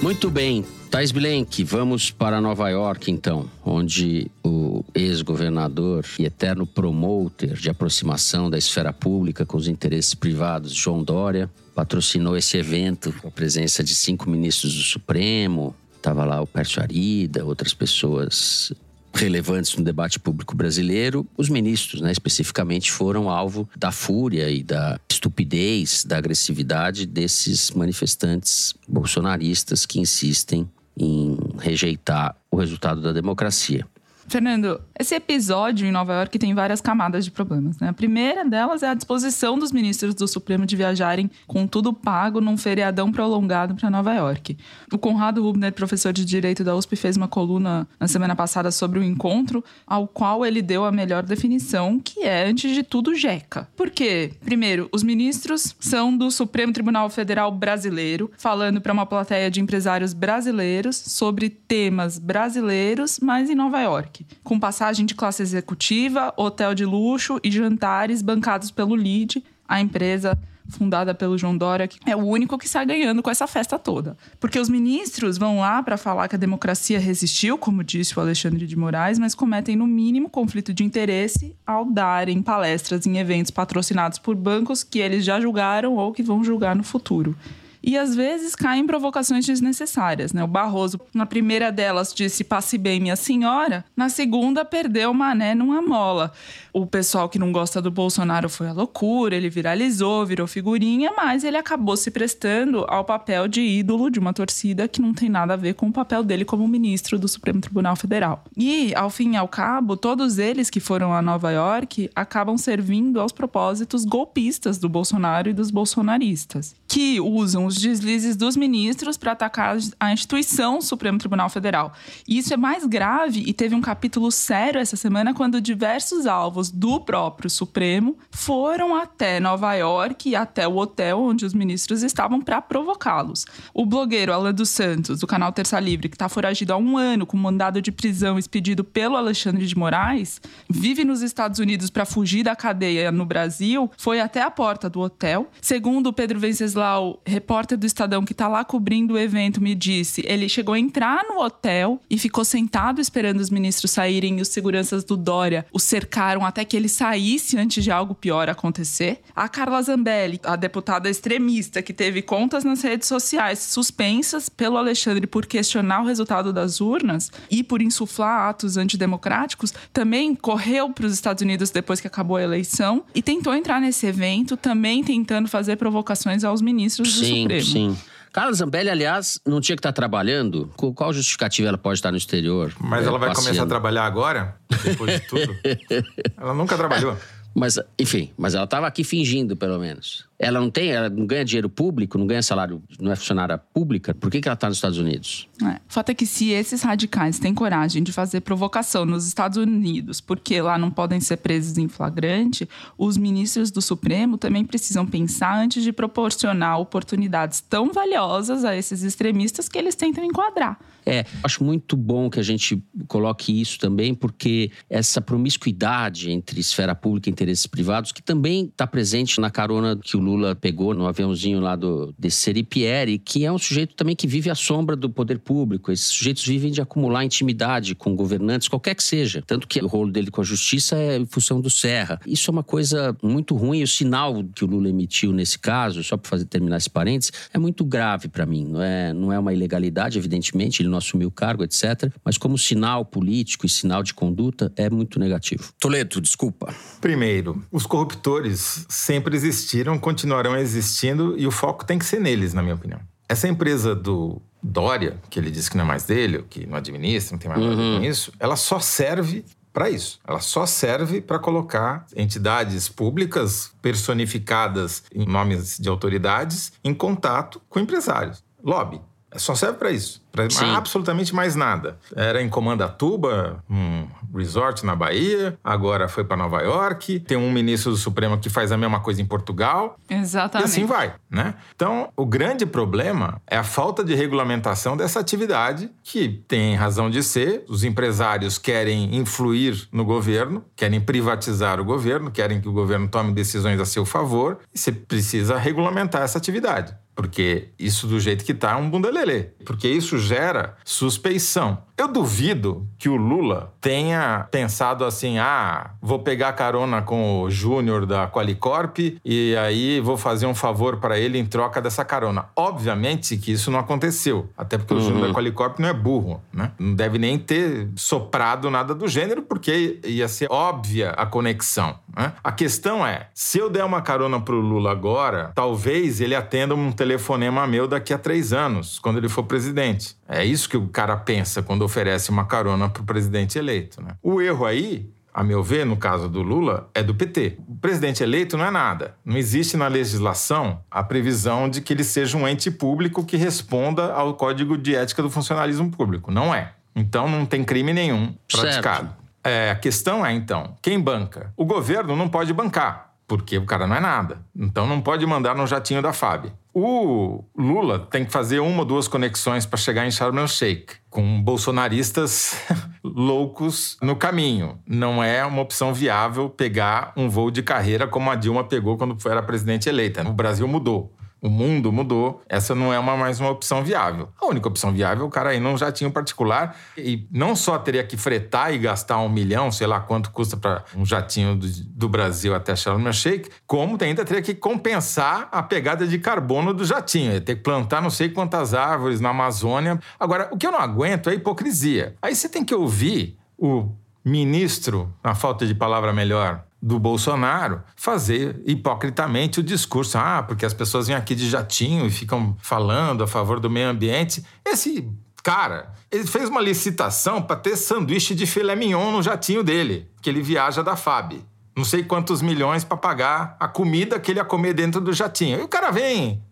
[0.00, 7.54] Muito bem, Thais Bilenque, vamos para Nova York então, onde o ex-governador e eterno promoter
[7.54, 13.26] de aproximação da esfera pública com os interesses privados, João Dória, patrocinou esse evento com
[13.26, 15.74] a presença de cinco ministros do Supremo.
[15.96, 18.72] Estava lá o Pércio Arida, outras pessoas
[19.12, 25.00] relevantes no debate público brasileiro, os ministros, né, especificamente, foram alvo da fúria e da
[25.10, 33.86] estupidez, da agressividade desses manifestantes bolsonaristas que insistem em rejeitar o resultado da democracia.
[34.28, 37.78] Fernando, esse episódio em Nova York tem várias camadas de problemas.
[37.78, 37.88] Né?
[37.88, 42.40] A primeira delas é a disposição dos ministros do Supremo de viajarem com tudo pago
[42.40, 44.56] num feriadão prolongado para Nova York.
[44.92, 48.98] O Conrado Rubner, professor de Direito da USP, fez uma coluna na semana passada sobre
[48.98, 53.68] o encontro, ao qual ele deu a melhor definição, que é, antes de tudo, jeca.
[53.76, 54.32] Por quê?
[54.44, 60.12] Primeiro, os ministros são do Supremo Tribunal Federal Brasileiro, falando para uma plateia de empresários
[60.12, 66.84] brasileiros sobre temas brasileiros, mas em Nova York com passagem de classe executiva, hotel de
[66.84, 72.20] luxo e jantares bancados pelo LID, a empresa fundada pelo João Dória, que é o
[72.20, 74.16] único que sai ganhando com essa festa toda.
[74.40, 78.66] Porque os ministros vão lá para falar que a democracia resistiu, como disse o Alexandre
[78.66, 84.18] de Moraes, mas cometem no mínimo conflito de interesse ao darem palestras em eventos patrocinados
[84.18, 87.36] por bancos que eles já julgaram ou que vão julgar no futuro
[87.84, 90.32] e às vezes caem em provocações desnecessárias.
[90.32, 90.42] Né?
[90.42, 95.54] O Barroso, na primeira delas, disse passe bem, minha senhora, na segunda, perdeu o mané
[95.54, 96.32] numa mola.
[96.72, 101.44] O pessoal que não gosta do Bolsonaro foi a loucura, ele viralizou, virou figurinha, mas
[101.44, 105.52] ele acabou se prestando ao papel de ídolo de uma torcida que não tem nada
[105.52, 108.42] a ver com o papel dele como ministro do Supremo Tribunal Federal.
[108.56, 113.20] E, ao fim e ao cabo, todos eles que foram a Nova York acabam servindo
[113.20, 119.32] aos propósitos golpistas do Bolsonaro e dos bolsonaristas, que usam os deslizes dos ministros para
[119.32, 121.92] atacar a instituição Supremo Tribunal Federal.
[122.28, 126.70] E isso é mais grave e teve um capítulo sério essa semana quando diversos alvos
[126.70, 132.40] do próprio Supremo foram até Nova York e até o hotel onde os ministros estavam
[132.40, 133.44] para provocá-los.
[133.74, 137.26] O blogueiro Alan dos Santos, do canal Terça Livre, que está foragido há um ano
[137.26, 142.44] com mandado de prisão expedido pelo Alexandre de Moraes, vive nos Estados Unidos para fugir
[142.44, 145.50] da cadeia no Brasil, foi até a porta do hotel.
[145.60, 146.83] Segundo Pedro Venceslau,
[147.26, 150.78] repórter repórter do Estadão que está lá cobrindo o evento me disse, ele chegou a
[150.78, 155.66] entrar no hotel e ficou sentado esperando os ministros saírem e os seguranças do Dória
[155.72, 159.20] o cercaram até que ele saísse antes de algo pior acontecer.
[159.34, 165.26] A Carla Zambelli, a deputada extremista que teve contas nas redes sociais suspensas pelo Alexandre
[165.26, 171.12] por questionar o resultado das urnas e por insuflar atos antidemocráticos, também correu para os
[171.12, 175.76] Estados Unidos depois que acabou a eleição e tentou entrar nesse evento, também tentando fazer
[175.76, 177.64] provocações aos ministros do Sim, Supremo.
[177.64, 177.96] Sim.
[178.32, 180.68] Carla Zambelli, aliás, não tinha que estar trabalhando?
[180.76, 182.74] Com qual justificativa ela pode estar no exterior?
[182.80, 183.46] Mas é, ela vai passeando?
[183.46, 184.56] começar a trabalhar agora?
[184.82, 185.54] Depois de tudo?
[186.36, 187.16] ela nunca trabalhou.
[187.54, 190.26] Mas, enfim, mas ela estava aqui fingindo, pelo menos.
[190.38, 194.14] Ela não tem, ela não ganha dinheiro público, não ganha salário, não é funcionária pública.
[194.14, 195.48] Por que, que ela está nos Estados Unidos?
[195.62, 195.76] É.
[195.88, 200.20] O fato é que se esses radicais têm coragem de fazer provocação nos Estados Unidos,
[200.20, 202.68] porque lá não podem ser presos em flagrante,
[202.98, 209.02] os ministros do Supremo também precisam pensar antes de proporcionar oportunidades tão valiosas a esses
[209.02, 210.78] extremistas que eles tentam enquadrar.
[211.06, 216.94] É, acho muito bom que a gente coloque isso também, porque essa promiscuidade entre esfera
[216.94, 221.06] pública e interesses privados, que também está presente na carona que o Lula pegou no
[221.06, 225.10] aviãozinho lá do de Seripieri, que é um sujeito também que vive à sombra do
[225.10, 225.92] poder público.
[225.92, 229.42] Esses sujeitos vivem de acumular intimidade com governantes, qualquer que seja.
[229.46, 232.20] Tanto que o rolo dele com a justiça é em função do Serra.
[232.26, 233.82] Isso é uma coisa muito ruim.
[233.82, 237.58] O sinal que o Lula emitiu nesse caso, só para fazer terminar esse parênteses, é
[237.58, 238.66] muito grave para mim.
[238.66, 242.10] Não é, não é uma ilegalidade, evidentemente, ele não assumiu o cargo, etc.
[242.24, 245.72] Mas como sinal político e sinal de conduta, é muito negativo.
[245.78, 246.74] Toledo, desculpa.
[247.00, 252.62] Primeiro, os corruptores sempre existiram, continuarão existindo e o foco tem que ser neles, na
[252.62, 253.00] minha opinião.
[253.28, 257.32] Essa empresa do Dória, que ele disse que não é mais dele, que não administra,
[257.32, 260.20] não tem mais nada ver com isso, ela só serve para isso.
[260.26, 267.80] Ela só serve para colocar entidades públicas personificadas em nomes de autoridades em contato com
[267.80, 268.44] empresários.
[268.62, 269.00] Lobby.
[269.36, 270.22] Só serve para isso.
[270.30, 270.46] Para
[270.76, 271.98] absolutamente mais nada.
[272.14, 277.90] Era em Comandatuba, um resort na Bahia, agora foi para Nova York, tem um ministro
[277.90, 279.96] do Supremo que faz a mesma coisa em Portugal.
[280.08, 280.68] Exatamente.
[280.68, 281.54] E assim vai, né?
[281.74, 287.22] Então, o grande problema é a falta de regulamentação dessa atividade, que tem razão de
[287.22, 287.64] ser.
[287.68, 293.32] Os empresários querem influir no governo, querem privatizar o governo, querem que o governo tome
[293.32, 296.94] decisões a seu favor, e você precisa regulamentar essa atividade.
[297.14, 299.44] Porque isso do jeito que tá é um bunda-lelê.
[299.64, 301.78] Porque isso gera suspeição.
[301.96, 308.04] Eu duvido que o Lula tenha pensado assim: ah, vou pegar carona com o Júnior
[308.04, 312.46] da Qualicorp e aí vou fazer um favor para ele em troca dessa carona.
[312.56, 314.50] Obviamente que isso não aconteceu.
[314.56, 315.00] Até porque uhum.
[315.00, 316.72] o Júnior da Qualicorp não é burro, né?
[316.80, 321.96] Não deve nem ter soprado nada do gênero, porque ia ser óbvia a conexão.
[322.16, 322.32] Né?
[322.42, 326.90] A questão é: se eu der uma carona pro Lula agora, talvez ele atenda um
[327.04, 330.16] telefonema meu daqui a três anos, quando ele for presidente.
[330.26, 334.02] É isso que o cara pensa quando oferece uma carona para o presidente eleito.
[334.02, 334.16] Né?
[334.22, 337.58] O erro aí a meu ver, no caso do Lula, é do PT.
[337.68, 339.16] O presidente eleito não é nada.
[339.24, 344.12] Não existe na legislação a previsão de que ele seja um ente público que responda
[344.12, 346.30] ao Código de Ética do Funcionalismo Público.
[346.30, 346.72] Não é.
[346.94, 349.12] Então não tem crime nenhum praticado.
[349.42, 351.52] É, a questão é, então, quem banca?
[351.56, 354.38] O governo não pode bancar, porque o cara não é nada.
[354.54, 356.52] Então não pode mandar no jatinho da FAB.
[356.72, 360.94] O Lula tem que fazer uma ou duas conexões para chegar em Sharm el Sheikh,
[361.08, 362.56] com bolsonaristas
[363.02, 364.78] loucos no caminho.
[364.86, 369.16] Não é uma opção viável pegar um voo de carreira como a Dilma pegou quando
[369.28, 370.28] era presidente eleita.
[370.28, 371.13] O Brasil mudou.
[371.44, 374.30] O mundo mudou, essa não é uma, mais uma opção viável.
[374.40, 377.76] A única opção viável o cara aí não já tinha um particular e não só
[377.76, 381.66] teria que fretar e gastar um milhão, sei lá quanto custa para um jatinho do,
[381.68, 386.72] do, Brasil até Sharm el Sheikh, como ainda teria que compensar a pegada de carbono
[386.72, 387.34] do jatinho.
[387.34, 390.00] Ia ter que plantar não sei quantas árvores na Amazônia.
[390.18, 392.14] Agora, o que eu não aguento é a hipocrisia.
[392.22, 393.90] Aí você tem que ouvir o
[394.24, 400.74] ministro, na falta de palavra melhor, do Bolsonaro fazer hipocritamente o discurso, ah, porque as
[400.74, 404.44] pessoas vêm aqui de jatinho e ficam falando a favor do meio ambiente.
[404.62, 405.10] Esse
[405.42, 410.28] cara, ele fez uma licitação para ter sanduíche de filé mignon no jatinho dele, que
[410.28, 411.42] ele viaja da FAB.
[411.74, 415.60] Não sei quantos milhões para pagar a comida que ele ia comer dentro do jatinho.
[415.60, 416.42] E o cara vem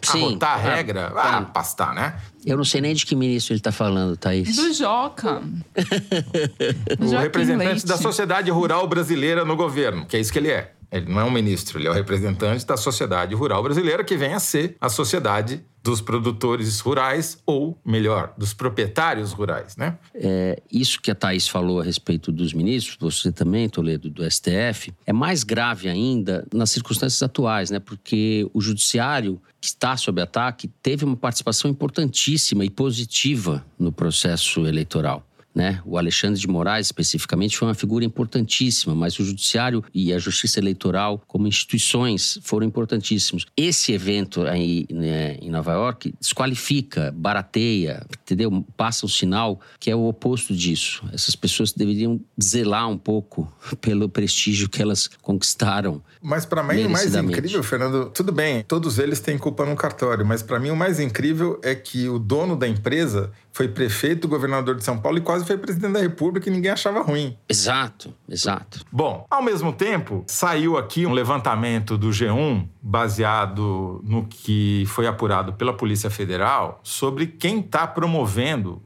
[0.00, 2.20] Sim, arrotar a é, regra, é, ah, pastar, né?
[2.44, 4.54] Eu não sei nem de que ministro ele está falando, Thaís.
[4.54, 5.42] Do Joca.
[7.00, 7.86] o representante Leite.
[7.86, 10.72] da sociedade rural brasileira no governo, que é isso que ele é.
[10.90, 14.32] Ele não é um ministro, ele é o representante da sociedade rural brasileira, que vem
[14.32, 19.96] a ser a sociedade dos produtores rurais, ou, melhor, dos proprietários rurais, né?
[20.12, 24.92] É, isso que a Thaís falou a respeito dos ministros, você também, Toledo, do STF,
[25.06, 27.78] é mais grave ainda nas circunstâncias atuais, né?
[27.78, 34.66] Porque o judiciário que está sob ataque teve uma participação importantíssima e positiva no processo
[34.66, 35.25] eleitoral.
[35.56, 35.80] Né?
[35.86, 40.60] O Alexandre de Moraes, especificamente, foi uma figura importantíssima, mas o Judiciário e a Justiça
[40.60, 43.46] Eleitoral, como instituições, foram importantíssimos.
[43.56, 48.64] Esse evento aí né, em Nova York desqualifica, barateia, entendeu?
[48.76, 51.04] Passa um sinal que é o oposto disso.
[51.12, 56.02] Essas pessoas deveriam zelar um pouco pelo prestígio que elas conquistaram.
[56.20, 60.26] Mas para mim o mais incrível, Fernando, tudo bem, todos eles têm culpa no cartório,
[60.26, 64.74] mas para mim o mais incrível é que o dono da empresa foi prefeito, governador
[64.74, 67.38] de São Paulo e quase foi presidente da República e ninguém achava ruim.
[67.48, 68.84] Exato, exato.
[68.92, 75.54] Bom, ao mesmo tempo, saiu aqui um levantamento do G1, baseado no que foi apurado
[75.54, 78.15] pela Polícia Federal, sobre quem está promovendo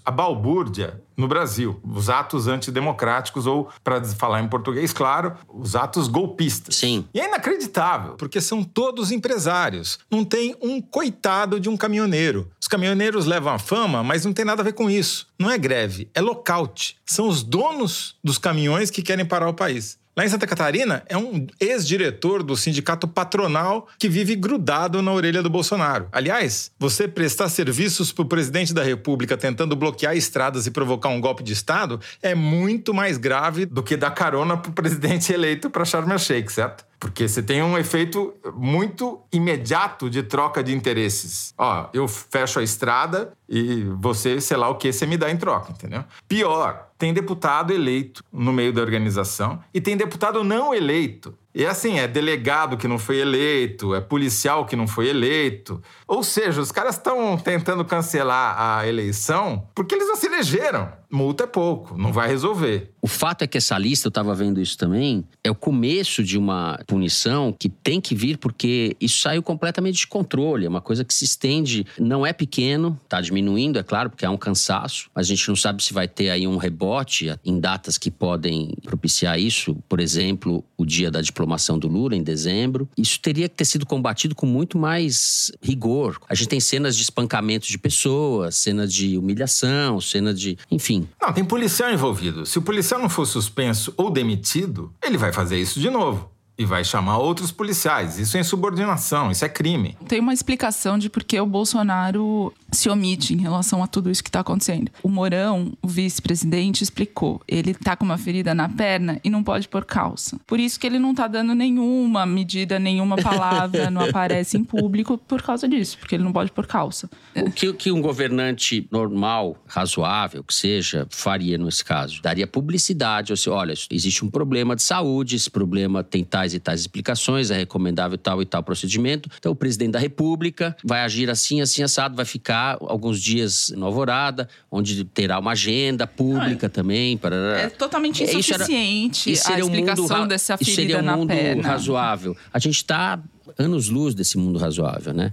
[0.04, 1.78] a balbúrdia no Brasil.
[1.84, 6.76] Os atos antidemocráticos, ou, para falar em português, claro, os atos golpistas.
[6.76, 7.04] Sim.
[7.12, 9.98] E é inacreditável, porque são todos empresários.
[10.10, 12.50] Não tem um coitado de um caminhoneiro.
[12.60, 15.28] Os caminhoneiros levam a fama, mas não tem nada a ver com isso.
[15.38, 16.96] Não é greve, é lockout.
[17.04, 19.99] São os donos dos caminhões que querem parar o país.
[20.20, 25.42] Lá em Santa Catarina, é um ex-diretor do sindicato patronal que vive grudado na orelha
[25.42, 26.08] do Bolsonaro.
[26.12, 31.22] Aliás, você prestar serviços para o presidente da República tentando bloquear estradas e provocar um
[31.22, 35.70] golpe de Estado é muito mais grave do que dar carona para o presidente eleito
[35.70, 36.89] para Sharm el Sheikh, certo?
[37.00, 41.54] Porque você tem um efeito muito imediato de troca de interesses.
[41.56, 45.36] Ó, eu fecho a estrada e você, sei lá o que, você me dá em
[45.38, 46.04] troca, entendeu?
[46.28, 51.34] Pior, tem deputado eleito no meio da organização e tem deputado não eleito.
[51.54, 55.82] E assim, é delegado que não foi eleito, é policial que não foi eleito.
[56.06, 61.00] Ou seja, os caras estão tentando cancelar a eleição porque eles não se elegeram.
[61.12, 62.92] Multa é pouco, não vai resolver.
[63.02, 66.38] O fato é que essa lista, eu estava vendo isso também, é o começo de
[66.38, 70.66] uma punição que tem que vir porque isso saiu completamente de controle.
[70.66, 74.30] É uma coisa que se estende, não é pequeno, está diminuindo, é claro, porque há
[74.30, 77.98] um cansaço, mas a gente não sabe se vai ter aí um rebote em datas
[77.98, 79.76] que podem propiciar isso.
[79.88, 82.88] Por exemplo, o dia da diplomação do Lula, em dezembro.
[82.96, 86.18] Isso teria que ter sido combatido com muito mais rigor.
[86.28, 90.58] A gente tem cenas de espancamento de pessoas, cenas de humilhação, cena de.
[90.70, 91.08] enfim.
[91.20, 92.44] Não, tem policial envolvido.
[92.44, 96.30] Se o policial não for suspenso ou demitido, ele vai fazer isso de novo.
[96.60, 98.18] E vai chamar outros policiais.
[98.18, 99.96] Isso é insubordinação, isso é crime.
[100.06, 104.22] Tem uma explicação de por que o Bolsonaro se omite em relação a tudo isso
[104.22, 104.92] que está acontecendo.
[105.02, 107.40] O Mourão, o vice-presidente, explicou.
[107.48, 110.38] Ele tá com uma ferida na perna e não pode pôr calça.
[110.46, 115.16] Por isso que ele não tá dando nenhuma medida, nenhuma palavra, não aparece em público
[115.16, 117.08] por causa disso, porque ele não pode pôr calça.
[117.36, 122.20] O que, que um governante normal, razoável, que seja, faria nesse caso?
[122.20, 126.58] Daria publicidade, ou seja, olha, existe um problema de saúde, esse problema tem tais e
[126.58, 129.30] tais explicações, é recomendável tal e tal procedimento.
[129.38, 133.86] Então, o presidente da República vai agir assim, assim, assado, vai ficar alguns dias no
[133.86, 137.16] Alvorada, onde terá uma agenda pública também.
[137.16, 137.36] Para...
[137.60, 141.62] É totalmente insuficiente isso era, a explicação um dessa ferida isso seria um mundo perna.
[141.62, 142.36] razoável.
[142.52, 143.20] A gente está
[143.58, 145.32] anos-luz desse mundo razoável, né?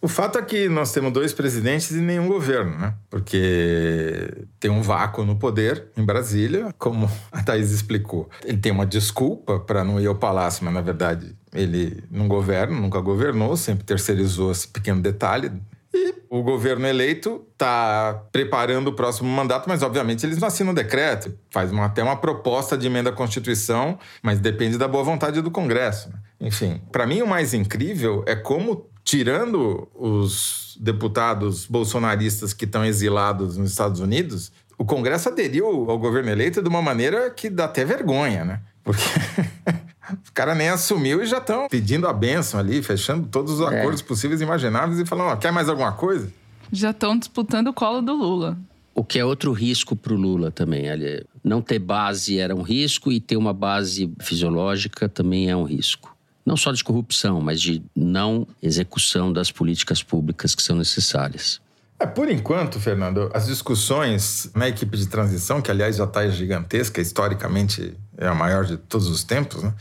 [0.00, 2.94] O fato é que nós temos dois presidentes e nenhum governo, né?
[3.08, 4.30] Porque
[4.60, 8.28] tem um vácuo no poder em Brasília, como a Thaís explicou.
[8.44, 12.78] Ele tem uma desculpa para não ir ao palácio, mas na verdade ele não governa,
[12.78, 15.50] nunca governou, sempre terceirizou esse pequeno detalhe.
[15.94, 20.74] E o governo eleito está preparando o próximo mandato, mas obviamente eles não assinam o
[20.74, 25.40] decreto, faz uma, até uma proposta de emenda à Constituição, mas depende da boa vontade
[25.40, 26.10] do Congresso.
[26.10, 26.16] né?
[26.40, 33.56] Enfim, para mim o mais incrível é como tirando os deputados bolsonaristas que estão exilados
[33.56, 37.84] nos Estados Unidos, o Congresso aderiu ao governo eleito de uma maneira que dá até
[37.84, 38.60] vergonha, né?
[38.82, 39.02] Porque
[40.28, 43.78] o cara nem assumiu e já estão pedindo a benção ali, fechando todos os É.
[43.80, 46.32] acordos possíveis e imagináveis e falando, ó, quer mais alguma coisa?
[46.72, 48.58] Já estão disputando o colo do Lula.
[48.94, 50.88] O que é outro risco para o Lula também.
[50.88, 55.64] Ali, Não ter base era um risco e ter uma base fisiológica também é um
[55.64, 56.13] risco.
[56.44, 61.60] Não só de corrupção, mas de não execução das políticas públicas que são necessárias.
[61.98, 67.00] É, por enquanto, Fernando, as discussões na equipe de transição, que aliás já está gigantesca,
[67.00, 69.72] historicamente é a maior de todos os tempos, né?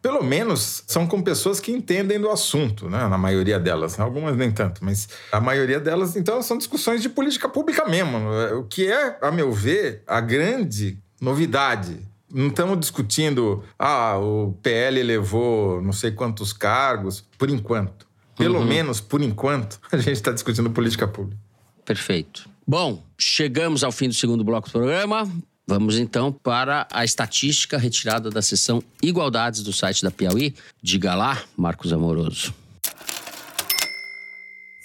[0.00, 3.06] Pelo menos são com pessoas que entendem do assunto, né?
[3.06, 4.00] Na maioria delas.
[4.00, 8.18] Algumas nem tanto, mas a maioria delas, então, são discussões de política pública mesmo.
[8.58, 12.00] O que é, a meu ver, a grande novidade.
[12.34, 18.06] Não estamos discutindo, ah, o PL levou não sei quantos cargos, por enquanto.
[18.36, 18.64] Pelo Uhum.
[18.64, 21.38] menos, por enquanto, a gente está discutindo política pública.
[21.84, 22.48] Perfeito.
[22.66, 25.30] Bom, chegamos ao fim do segundo bloco do programa.
[25.66, 30.54] Vamos então para a estatística retirada da seção Igualdades do site da Piauí.
[30.82, 32.54] Diga lá, Marcos Amoroso.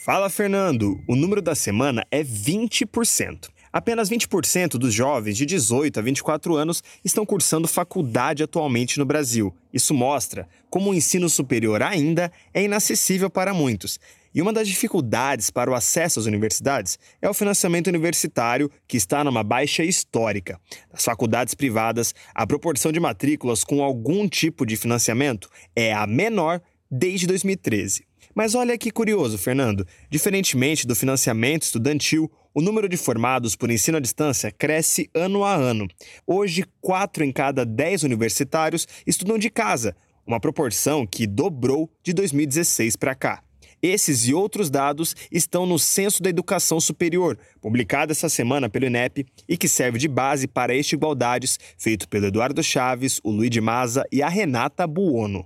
[0.06, 1.02] Fala, Fernando.
[1.08, 3.50] O número da semana é 20%.
[3.72, 9.54] Apenas 20% dos jovens de 18 a 24 anos estão cursando faculdade atualmente no Brasil.
[9.74, 14.00] Isso mostra como o ensino superior ainda é inacessível para muitos.
[14.34, 19.24] E uma das dificuldades para o acesso às universidades é o financiamento universitário, que está
[19.24, 20.60] numa baixa histórica.
[20.92, 26.62] Nas faculdades privadas, a proporção de matrículas com algum tipo de financiamento é a menor
[26.90, 28.06] desde 2013.
[28.36, 29.88] Mas olha que curioso, Fernando.
[30.12, 35.54] Diferentemente do financiamento estudantil, o número de formados por ensino à distância cresce ano a
[35.54, 35.88] ano.
[36.26, 39.96] Hoje, 4 em cada 10 universitários estudam de casa,
[40.26, 43.44] uma proporção que dobrou de 2016 para cá.
[43.80, 49.24] Esses e outros dados estão no Censo da Educação Superior, publicado essa semana pelo INEP
[49.48, 53.62] e que serve de base para este Igualdades, feito pelo Eduardo Chaves, o Luiz de
[53.62, 55.46] Maza e a Renata Buono.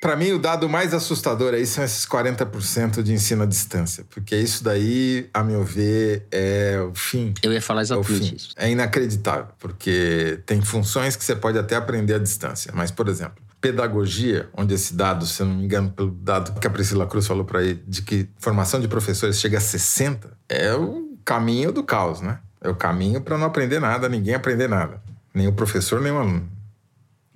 [0.00, 4.36] Para mim, o dado mais assustador aí são esses 40% de ensino à distância, porque
[4.36, 7.34] isso daí, a meu ver, é o fim.
[7.42, 8.36] Eu ia falar É o exatamente fim.
[8.36, 8.50] isso.
[8.56, 13.42] É inacreditável, porque tem funções que você pode até aprender à distância, mas, por exemplo,
[13.60, 17.26] pedagogia, onde esse dado, se eu não me engano, pelo dado que a Priscila Cruz
[17.26, 21.82] falou para aí, de que formação de professores chega a 60, é o caminho do
[21.82, 22.38] caos, né?
[22.60, 25.02] É o caminho para não aprender nada, ninguém aprender nada.
[25.34, 26.48] Nem o professor, nem o aluno.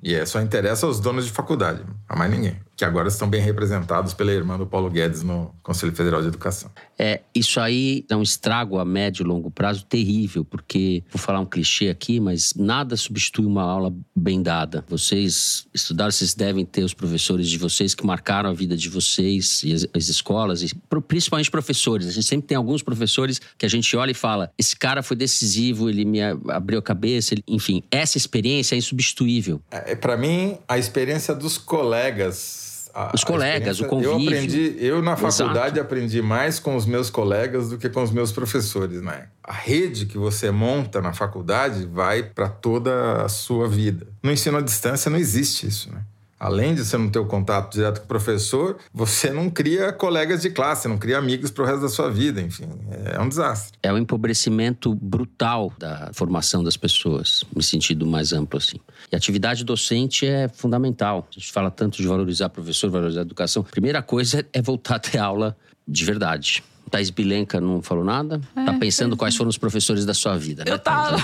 [0.03, 2.61] E é, só interessa aos donos de faculdade, a mais ninguém.
[2.83, 6.69] Que agora estão bem representados pela irmã do Paulo Guedes no Conselho Federal de Educação.
[6.99, 11.39] É, isso aí é um estrago a médio e longo prazo terrível, porque, vou falar
[11.39, 14.85] um clichê aqui, mas nada substitui uma aula bem dada.
[14.89, 19.63] Vocês estudaram, vocês devem ter os professores de vocês que marcaram a vida de vocês
[19.63, 20.75] e as, as escolas, e
[21.07, 22.09] principalmente professores.
[22.09, 25.17] A gente sempre tem alguns professores que a gente olha e fala: esse cara foi
[25.17, 29.63] decisivo, ele me abriu a cabeça, ele- enfim, essa experiência é insubstituível.
[29.71, 32.72] É, para mim, a experiência dos colegas.
[32.95, 34.13] A- Os colegas, o convívio.
[34.13, 35.33] Eu aprendi, eu na Exato.
[35.33, 39.29] faculdade aprendi mais com os meus colegas do que com os meus professores, né?
[39.43, 44.07] A rede que você monta na faculdade vai para toda a sua vida.
[44.23, 46.03] No ensino à distância não existe isso, né?
[46.43, 50.43] Além de você não ter o contato direto com o professor, você não cria colegas
[50.43, 52.69] de classe, não cria amigos para o resto da sua vida, enfim,
[53.05, 53.79] é um desastre.
[53.81, 58.79] É um empobrecimento brutal da formação das pessoas, no sentido mais amplo assim.
[59.11, 61.29] E a atividade docente é fundamental.
[61.31, 63.63] A gente fala tanto de valorizar professor, valorizar a educação.
[63.63, 66.65] Primeira coisa é voltar a ter aula de verdade.
[66.91, 68.41] Thais Bilenka não falou nada?
[68.57, 70.73] É, tá pensando quais foram os professores da sua vida, né?
[70.73, 71.23] Eu tava.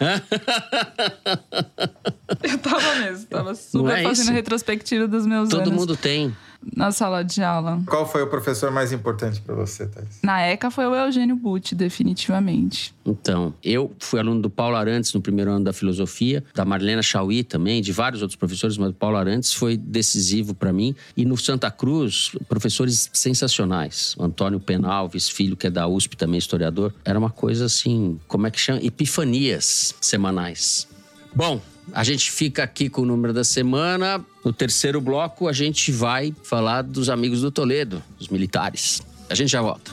[2.42, 4.32] Eu tava mesmo, tava super é fazendo isso?
[4.32, 6.36] retrospectiva dos meus Todo anos mundo tem.
[6.74, 7.82] Na sala de aula.
[7.86, 10.18] Qual foi o professor mais importante para você, Thais?
[10.22, 12.94] Na ECA foi o Eugênio Butti, definitivamente.
[13.04, 17.44] Então, eu fui aluno do Paulo Arantes no primeiro ano da filosofia, da Marlena Chauí
[17.44, 20.94] também, de vários outros professores, mas o Paulo Arantes foi decisivo para mim.
[21.16, 24.14] E no Santa Cruz, professores sensacionais.
[24.18, 26.92] O Antônio Penalves, filho que é da USP também, historiador.
[27.04, 28.80] Era uma coisa assim, como é que chama?
[28.82, 30.88] Epifanias semanais.
[31.34, 31.60] Bom,
[31.92, 34.24] a gente fica aqui com o número da semana.
[34.46, 39.02] No terceiro bloco, a gente vai falar dos amigos do Toledo, os militares.
[39.28, 39.90] A gente já volta.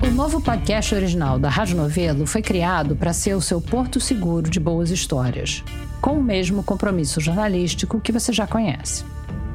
[0.00, 4.48] O novo podcast original da Rádio Novelo foi criado para ser o seu porto seguro
[4.48, 5.64] de boas histórias,
[6.00, 9.04] com o mesmo compromisso jornalístico que você já conhece.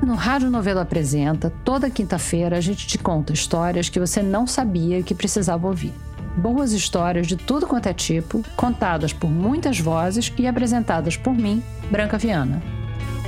[0.02, 5.04] No Rádio Novelo Apresenta, toda quinta-feira a gente te conta histórias que você não sabia
[5.04, 5.93] que precisava ouvir.
[6.36, 11.62] Boas histórias de tudo quanto é tipo, contadas por muitas vozes e apresentadas por mim,
[11.91, 12.64] Branca Viana.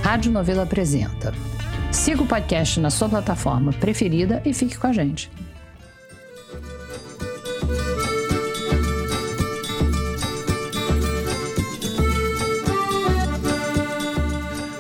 [0.02, 1.32] Rádio Novelo Apresenta.
[1.92, 5.30] Siga o podcast na sua plataforma preferida e fique com a gente.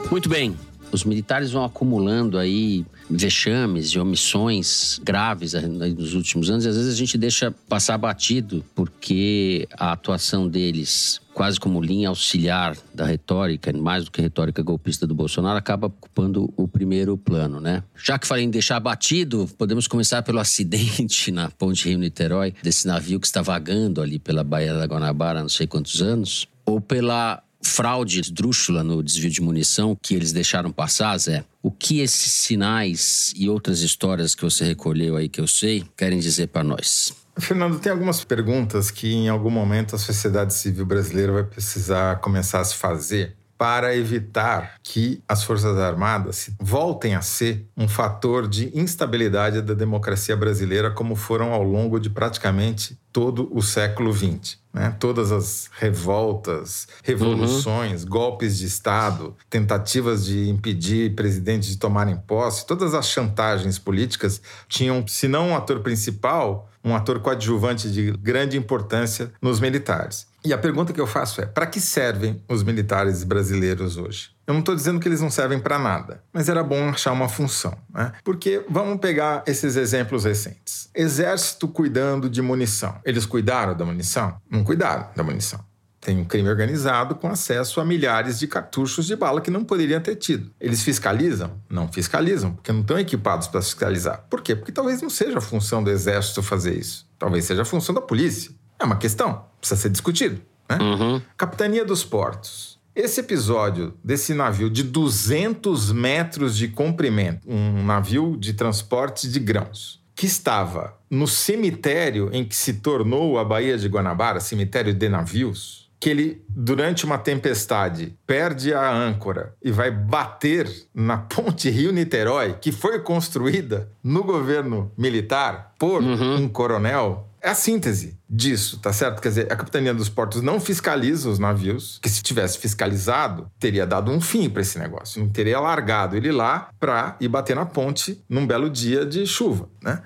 [0.10, 0.58] Muito bem.
[0.94, 6.94] Os militares vão acumulando aí vexames e omissões graves nos últimos anos e às vezes
[6.94, 13.74] a gente deixa passar batido porque a atuação deles quase como linha auxiliar da retórica,
[13.74, 17.84] mais do que retórica golpista do Bolsonaro, acaba ocupando o primeiro plano, né?
[17.96, 23.20] Já que falei em deixar batido, podemos começar pelo acidente na Ponte Rio-Niterói, desse navio
[23.20, 27.41] que está vagando ali pela Baía da Guanabara há não sei quantos anos, ou pela
[27.64, 31.43] fraude esdrúxula no desvio de munição que eles deixaram passar, Zé?
[31.61, 36.20] O que esses sinais e outras histórias que você recolheu aí que eu sei querem
[36.20, 37.14] dizer para nós?
[37.38, 42.59] Fernando, tem algumas perguntas que em algum momento a sociedade civil brasileira vai precisar começar
[42.59, 48.70] a se fazer para evitar que as Forças Armadas voltem a ser um fator de
[48.78, 54.57] instabilidade da democracia brasileira, como foram ao longo de praticamente todo o século XX.
[54.74, 54.93] Né?
[54.99, 58.09] Todas as revoltas, revoluções, uhum.
[58.09, 65.07] golpes de Estado, tentativas de impedir presidentes de tomarem posse, todas as chantagens políticas tinham,
[65.07, 70.33] se não um ator principal, um ator coadjuvante de grande importância nos militares.
[70.46, 74.32] E a pergunta que eu faço é: para que servem os militares brasileiros hoje?
[74.46, 77.30] Eu não estou dizendo que eles não servem para nada, mas era bom achar uma
[77.30, 77.78] função.
[77.94, 78.12] Né?
[78.24, 83.00] Porque vamos pegar esses exemplos recentes: Exército cuidando de munição.
[83.06, 84.36] Eles cuidaram da munição?
[84.50, 85.64] Não cuidaram da munição.
[86.02, 90.02] Tem um crime organizado com acesso a milhares de cartuchos de bala que não poderiam
[90.02, 90.52] ter tido.
[90.60, 91.62] Eles fiscalizam?
[91.70, 94.26] Não fiscalizam, porque não estão equipados para fiscalizar.
[94.30, 94.54] Por quê?
[94.54, 97.08] Porque talvez não seja a função do Exército fazer isso.
[97.18, 98.52] Talvez seja a função da polícia.
[98.78, 100.41] É uma questão, precisa ser discutido.
[100.70, 100.78] Né?
[100.80, 101.22] Uhum.
[101.38, 102.80] Capitania dos Portos.
[102.95, 109.99] Esse episódio desse navio de 200 metros de comprimento, um navio de transporte de grãos,
[110.16, 115.89] que estava no cemitério em que se tornou a Baía de Guanabara, cemitério de navios,
[115.99, 122.72] que ele, durante uma tempestade, perde a âncora e vai bater na ponte Rio-Niterói, que
[122.74, 126.43] foi construída no governo militar por Uhum.
[126.43, 127.30] um coronel.
[127.44, 129.22] É a síntese disso, tá certo?
[129.22, 133.86] Quer dizer, a Capitania dos Portos não fiscaliza os navios, que se tivesse fiscalizado, teria
[133.86, 135.22] dado um fim para esse negócio.
[135.22, 139.68] Não teria largado ele lá para ir bater na ponte num belo dia de chuva,
[139.84, 140.02] né?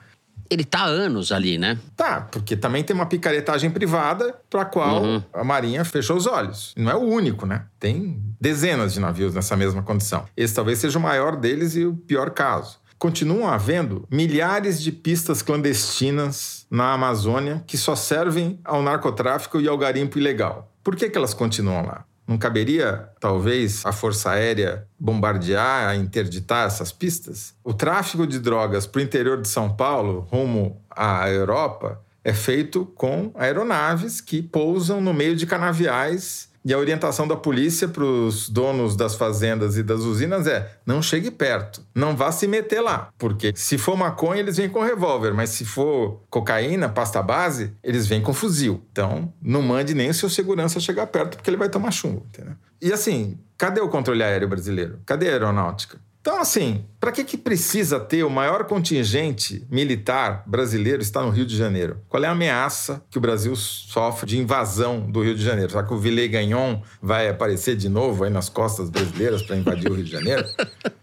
[0.49, 1.77] Ele tá há anos ali, né?
[1.95, 5.23] Tá, porque também tem uma picaretagem privada para a qual Uhum.
[5.33, 6.73] a Marinha fechou os olhos.
[6.75, 7.65] Não é o único, né?
[7.79, 10.25] Tem dezenas de navios nessa mesma condição.
[10.35, 12.79] Esse talvez seja o maior deles e o pior caso.
[12.97, 19.77] Continuam havendo milhares de pistas clandestinas na Amazônia que só servem ao narcotráfico e ao
[19.77, 20.71] garimpo ilegal.
[20.83, 22.05] Por que, que elas continuam lá?
[22.27, 27.53] Não caberia, talvez, a Força Aérea bombardear, interditar essas pistas?
[27.63, 32.85] O tráfico de drogas para o interior de São Paulo, rumo à Europa, é feito
[32.85, 38.49] com aeronaves que pousam no meio de canaviais E a orientação da polícia para os
[38.49, 43.07] donos das fazendas e das usinas é: não chegue perto, não vá se meter lá.
[43.18, 48.05] Porque se for maconha, eles vêm com revólver, mas se for cocaína, pasta base, eles
[48.05, 48.84] vêm com fuzil.
[48.91, 52.26] Então, não mande nem o seu segurança chegar perto, porque ele vai tomar chumbo.
[52.28, 52.55] Entendeu?
[52.82, 54.99] E assim, cadê o controle aéreo brasileiro?
[55.05, 55.97] Cadê a aeronáutica?
[56.28, 61.45] Então, assim, para que, que precisa ter o maior contingente militar brasileiro está no Rio
[61.45, 62.01] de Janeiro?
[62.09, 65.71] Qual é a ameaça que o Brasil sofre de invasão do Rio de Janeiro?
[65.71, 69.89] Será que o Villet Gagnon vai aparecer de novo aí nas costas brasileiras para invadir
[69.89, 70.43] o Rio de Janeiro?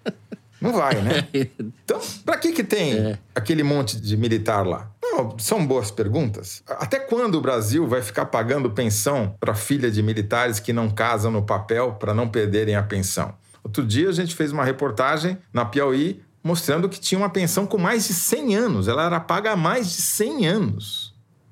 [0.60, 1.26] Não vai, né?
[1.32, 3.18] Então, para que, que tem é.
[3.34, 4.90] aquele monte de militar lá?
[5.02, 6.62] Não, são boas perguntas.
[6.66, 11.30] Até quando o Brasil vai ficar pagando pensão para filha de militares que não casam
[11.32, 13.34] no papel para não perderem a pensão?
[13.64, 17.78] Outro dia a gente fez uma reportagem na Piauí mostrando que tinha uma pensão com
[17.78, 18.86] mais de 100 anos.
[18.86, 21.03] Ela era paga há mais de 100 anos.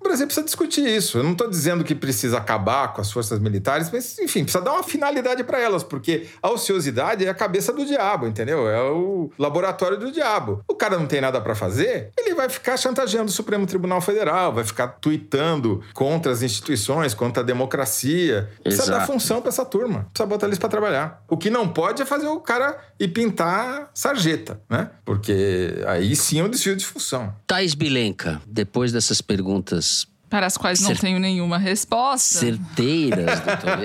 [0.03, 1.19] O Brasil precisa discutir isso.
[1.19, 4.73] Eu não estou dizendo que precisa acabar com as forças militares, mas, enfim, precisa dar
[4.73, 8.69] uma finalidade para elas, porque a ociosidade é a cabeça do diabo, entendeu?
[8.69, 10.61] É o laboratório do diabo.
[10.67, 14.53] O cara não tem nada para fazer, ele vai ficar chantageando o Supremo Tribunal Federal,
[14.53, 18.51] vai ficar tweetando contra as instituições, contra a democracia.
[18.61, 18.99] Precisa Exato.
[18.99, 21.23] dar função para essa turma, precisa botar eles para trabalhar.
[21.29, 24.91] O que não pode é fazer o cara ir pintar sarjeta, né?
[25.05, 27.33] Porque aí sim é um desvio de função.
[27.47, 29.92] Thais Bilenka, depois dessas perguntas
[30.33, 32.39] para as quais não tenho nenhuma resposta.
[32.39, 33.85] Certeiras, doutor.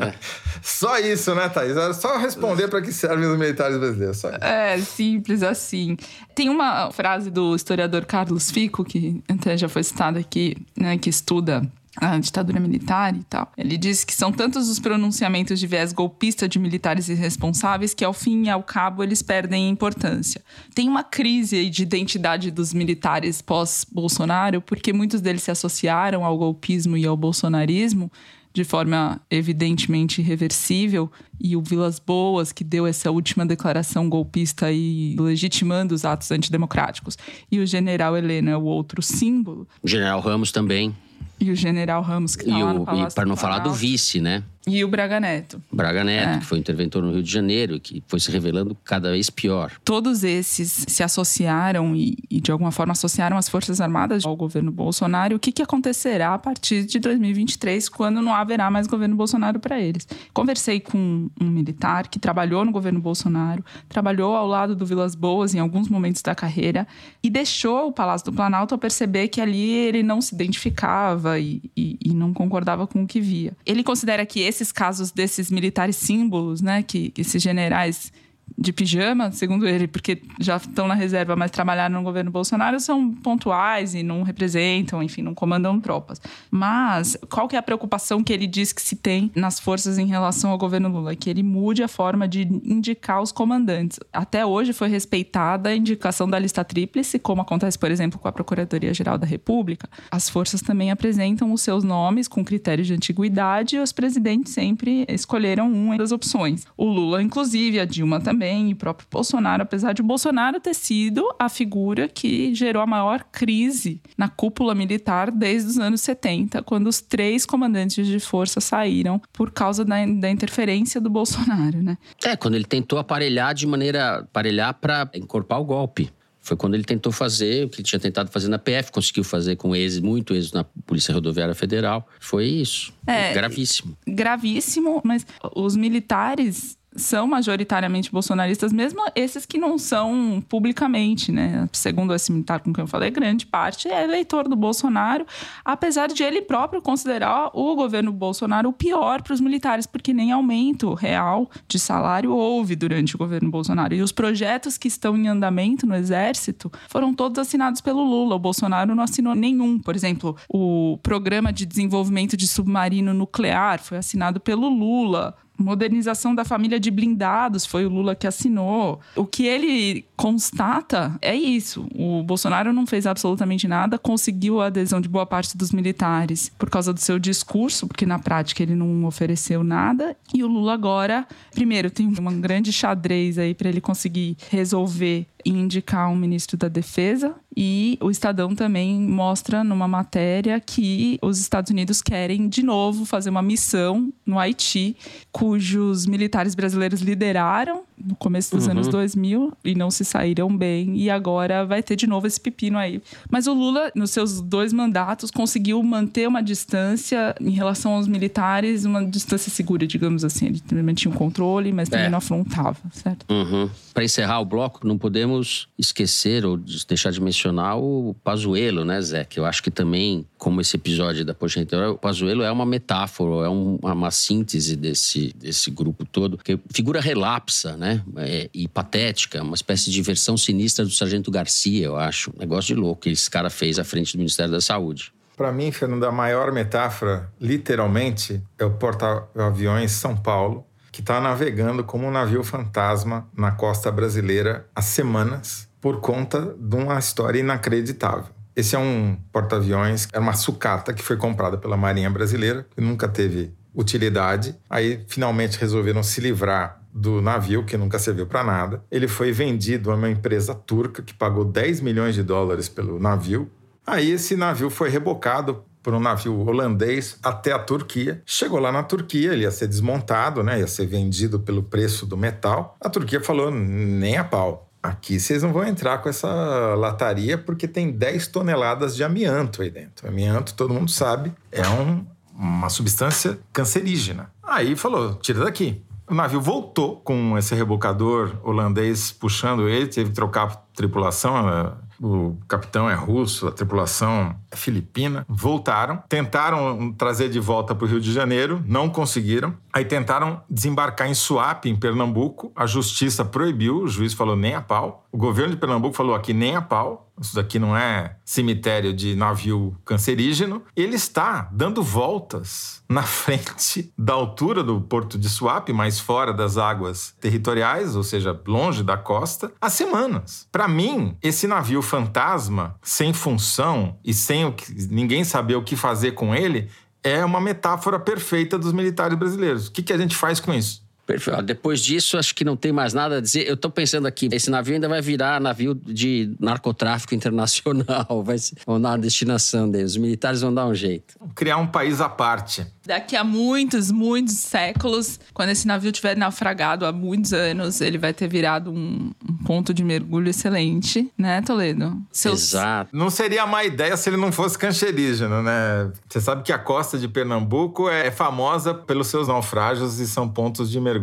[0.00, 0.14] é.
[0.62, 1.76] Só isso, né, Thaís?
[1.76, 4.16] Era só responder para que servem os militares brasileiros.
[4.16, 4.38] Só isso.
[4.40, 5.96] É, simples assim.
[6.36, 11.10] Tem uma frase do historiador Carlos Fico, que até já foi citada aqui, né, que
[11.10, 11.68] estuda
[12.00, 13.52] a ditadura militar e tal.
[13.56, 18.12] Ele diz que são tantos os pronunciamentos de viés golpista de militares irresponsáveis que, ao
[18.12, 20.42] fim e ao cabo, eles perdem importância.
[20.74, 26.96] Tem uma crise de identidade dos militares pós-Bolsonaro, porque muitos deles se associaram ao golpismo
[26.96, 28.10] e ao bolsonarismo
[28.52, 35.14] de forma evidentemente irreversível, e o Vilas Boas, que deu essa última declaração golpista e
[35.16, 37.16] legitimando os atos antidemocráticos,
[37.52, 39.68] e o general Helena é o outro símbolo.
[39.80, 40.92] O general Ramos também.
[41.40, 44.20] E o general Ramos, que tá e lá no E para não falar do vice,
[44.20, 44.42] né?
[44.68, 45.62] E o Braga Neto.
[45.72, 46.38] Braga Neto, é.
[46.38, 49.72] que foi interventor no Rio de Janeiro, que foi se revelando cada vez pior.
[49.84, 54.70] Todos esses se associaram e, e de alguma forma, associaram as Forças Armadas ao governo
[54.70, 55.36] Bolsonaro.
[55.36, 59.80] O que, que acontecerá a partir de 2023, quando não haverá mais governo Bolsonaro para
[59.80, 60.06] eles?
[60.32, 65.54] Conversei com um militar que trabalhou no governo Bolsonaro, trabalhou ao lado do Vilas Boas
[65.54, 66.86] em alguns momentos da carreira
[67.22, 71.62] e deixou o Palácio do Planalto a perceber que ali ele não se identificava e,
[71.76, 73.56] e, e não concordava com o que via.
[73.64, 78.12] Ele considera que esse esses casos desses militares símbolos, né, que, esses generais
[78.58, 83.14] de pijama, segundo ele, porque já estão na reserva, mas trabalharam no governo Bolsonaro, são
[83.14, 86.20] pontuais e não representam, enfim, não comandam tropas.
[86.50, 90.06] Mas qual que é a preocupação que ele diz que se tem nas forças em
[90.06, 91.14] relação ao governo Lula?
[91.14, 94.00] Que ele mude a forma de indicar os comandantes.
[94.12, 98.32] Até hoje foi respeitada a indicação da lista tríplice, como acontece, por exemplo, com a
[98.32, 99.88] Procuradoria-Geral da República.
[100.10, 105.04] As forças também apresentam os seus nomes com critérios de antiguidade e os presidentes sempre
[105.08, 106.66] escolheram uma das opções.
[106.76, 110.60] O Lula, inclusive, a Dilma também também, e o próprio Bolsonaro, apesar de o Bolsonaro
[110.60, 116.00] ter sido a figura que gerou a maior crise na cúpula militar desde os anos
[116.00, 121.82] 70, quando os três comandantes de força saíram por causa da, da interferência do Bolsonaro,
[121.82, 121.98] né?
[122.24, 126.10] É, quando ele tentou aparelhar de maneira aparelhar para encorpar o golpe.
[126.40, 129.56] Foi quando ele tentou fazer o que ele tinha tentado fazer na PF, conseguiu fazer
[129.56, 132.08] com êxito, muito êxito na Polícia Rodoviária Federal.
[132.18, 132.90] Foi isso.
[133.06, 133.98] É, gravíssimo.
[134.06, 141.68] Gravíssimo, mas os militares são majoritariamente bolsonaristas, mesmo esses que não são publicamente, né?
[141.72, 145.26] Segundo esse militar com quem eu falei, grande parte é eleitor do Bolsonaro,
[145.64, 150.32] apesar de ele próprio considerar o governo Bolsonaro o pior para os militares, porque nem
[150.32, 153.94] aumento real de salário houve durante o governo Bolsonaro.
[153.94, 158.36] E os projetos que estão em andamento no Exército foram todos assinados pelo Lula.
[158.36, 159.78] O Bolsonaro não assinou nenhum.
[159.78, 166.44] Por exemplo, o programa de desenvolvimento de submarino nuclear foi assinado pelo Lula modernização da
[166.44, 169.00] família de blindados, foi o Lula que assinou.
[169.16, 171.86] O que ele constata é isso.
[171.94, 176.70] O Bolsonaro não fez absolutamente nada, conseguiu a adesão de boa parte dos militares por
[176.70, 180.16] causa do seu discurso, porque na prática ele não ofereceu nada.
[180.32, 185.26] E o Lula agora, primeiro, tem uma grande xadrez aí para ele conseguir resolver
[185.56, 187.34] indicar um ministro da Defesa.
[187.56, 193.30] E o Estadão também mostra numa matéria que os Estados Unidos querem de novo fazer
[193.30, 194.96] uma missão no Haiti,
[195.32, 198.72] cujos militares brasileiros lideraram no começo dos Uhum.
[198.72, 200.96] anos 2000 e não se saíram bem.
[200.96, 203.00] E agora vai ter de novo esse pepino aí.
[203.30, 208.84] Mas o Lula, nos seus dois mandatos, conseguiu manter uma distância em relação aos militares,
[208.84, 210.46] uma distância segura, digamos assim.
[210.46, 212.10] Ele também mantinha um controle, mas também É.
[212.10, 213.24] não afrontava, certo?
[213.30, 213.68] Uhum.
[213.94, 219.24] Para encerrar o bloco, não podemos esquecer ou deixar de mencionar o Pazuello, né, Zé?
[219.24, 222.66] Que eu acho que também, como esse episódio da Poxa Interior, o Pazuello é uma
[222.66, 226.38] metáfora, é um- uma síntese desse, desse grupo todo.
[226.38, 227.87] Que figura relapsa, né?
[228.16, 232.32] É, e patética, uma espécie de versão sinistra do Sargento Garcia, eu acho.
[232.38, 235.12] Negócio de louco que esse cara fez à frente do Ministério da Saúde.
[235.36, 241.84] Para mim, Fernando, a maior metáfora, literalmente, é o porta-aviões São Paulo, que está navegando
[241.84, 248.34] como um navio fantasma na costa brasileira há semanas por conta de uma história inacreditável.
[248.56, 253.06] Esse é um porta-aviões, é uma sucata que foi comprada pela Marinha Brasileira, que nunca
[253.06, 254.56] teve utilidade.
[254.68, 258.82] Aí, finalmente, resolveram se livrar do navio, que nunca serviu para nada.
[258.90, 263.50] Ele foi vendido a uma empresa turca que pagou 10 milhões de dólares pelo navio.
[263.86, 268.20] Aí esse navio foi rebocado por um navio holandês até a Turquia.
[268.26, 270.58] Chegou lá na Turquia, ele ia ser desmontado, né?
[270.60, 272.76] ia ser vendido pelo preço do metal.
[272.80, 274.66] A Turquia falou: nem a pau.
[274.82, 276.28] Aqui vocês não vão entrar com essa
[276.76, 280.06] lataria porque tem 10 toneladas de amianto aí dentro.
[280.06, 284.30] Amianto, todo mundo sabe, é um- uma substância cancerígena.
[284.42, 285.82] Aí falou: tira daqui.
[286.10, 291.76] O navio voltou com esse rebocador holandês puxando ele, teve que trocar a tripulação.
[292.00, 295.24] O capitão é russo, a tripulação filipina.
[295.28, 299.54] Voltaram, tentaram trazer de volta para o Rio de Janeiro, não conseguiram.
[299.72, 302.52] Aí tentaram desembarcar em Suape, em Pernambuco.
[302.56, 305.06] A justiça proibiu, o juiz falou nem a pau.
[305.12, 307.08] O governo de Pernambuco falou aqui nem a pau.
[307.20, 310.62] Isso daqui não é cemitério de navio cancerígeno.
[310.76, 316.56] Ele está dando voltas na frente da altura do porto de Suape, mais fora das
[316.56, 320.46] águas territoriais, ou seja, longe da costa, há semanas.
[320.50, 325.76] Para mim, esse navio fantasma, sem função e sem o que, ninguém saber o que
[325.76, 326.68] fazer com ele,
[327.02, 329.68] é uma metáfora perfeita dos militares brasileiros.
[329.68, 330.82] O que, que a gente faz com isso?
[331.08, 331.40] Perfeito.
[331.40, 333.48] Depois disso, acho que não tem mais nada a dizer.
[333.48, 338.56] Eu tô pensando aqui, esse navio ainda vai virar navio de narcotráfico internacional, vai ser,
[338.66, 339.84] uma destinação dele.
[339.84, 341.14] Os militares vão dar um jeito.
[341.34, 342.66] Criar um país à parte.
[342.86, 348.12] Daqui a muitos, muitos séculos, quando esse navio tiver naufragado há muitos anos, ele vai
[348.12, 351.96] ter virado um, um ponto de mergulho excelente, né, Toledo?
[352.12, 352.94] Seus- Exato.
[352.94, 355.90] Não seria má ideia se ele não fosse cancerígeno, né?
[356.06, 360.70] Você sabe que a costa de Pernambuco é famosa pelos seus naufrágios e são pontos
[360.70, 360.97] de mergulho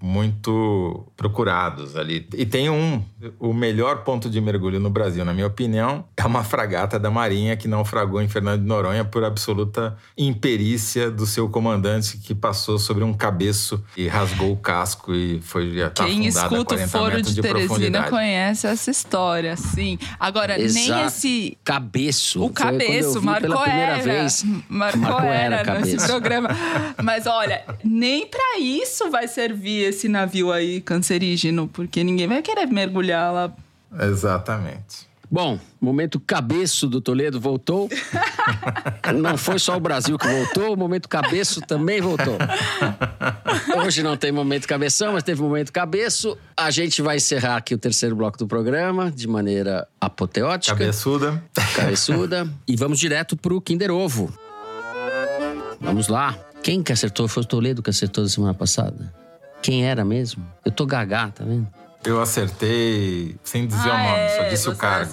[0.00, 2.26] muito procurados ali.
[2.34, 3.02] E tem um,
[3.38, 7.56] o melhor ponto de mergulho no Brasil, na minha opinião, é uma fragata da Marinha
[7.56, 13.04] que naufragou em Fernando de Noronha por absoluta imperícia do seu comandante que passou sobre
[13.04, 17.34] um cabeço e rasgou o casco e foi tá Quem escuta o 40 foro de,
[17.34, 19.98] de Teresina conhece essa história, sim.
[20.18, 21.06] Agora, nem Exato.
[21.06, 21.58] esse.
[21.64, 22.42] Cabeço.
[22.42, 24.02] O cabeço, marcou era.
[24.02, 24.44] vez.
[24.68, 26.48] Marcou, Marcou era, era, nesse programa.
[27.02, 32.66] Mas olha, nem pra isso vai servir esse navio aí cancerígeno, porque ninguém vai querer
[32.66, 33.52] mergulhar lá.
[34.00, 35.08] Exatamente.
[35.30, 37.88] Bom, momento cabeço do Toledo voltou.
[39.14, 42.38] Não foi só o Brasil que voltou, o momento cabeço também voltou.
[43.76, 46.36] Hoje não tem momento cabeção, mas teve momento cabeço.
[46.56, 50.76] A gente vai encerrar aqui o terceiro bloco do programa de maneira apoteótica.
[50.76, 51.42] Cabeçuda.
[51.74, 52.48] Cabeçuda.
[52.66, 54.32] e vamos direto pro Kinder Ovo.
[55.80, 56.36] Vamos lá.
[56.62, 57.28] Quem que acertou?
[57.28, 59.12] Foi o Toledo que acertou da semana passada?
[59.62, 60.44] Quem era mesmo?
[60.64, 61.66] Eu tô gagá, tá vendo?
[62.04, 65.06] Eu acertei sem dizer o Ah, nome, é, só disse o cara.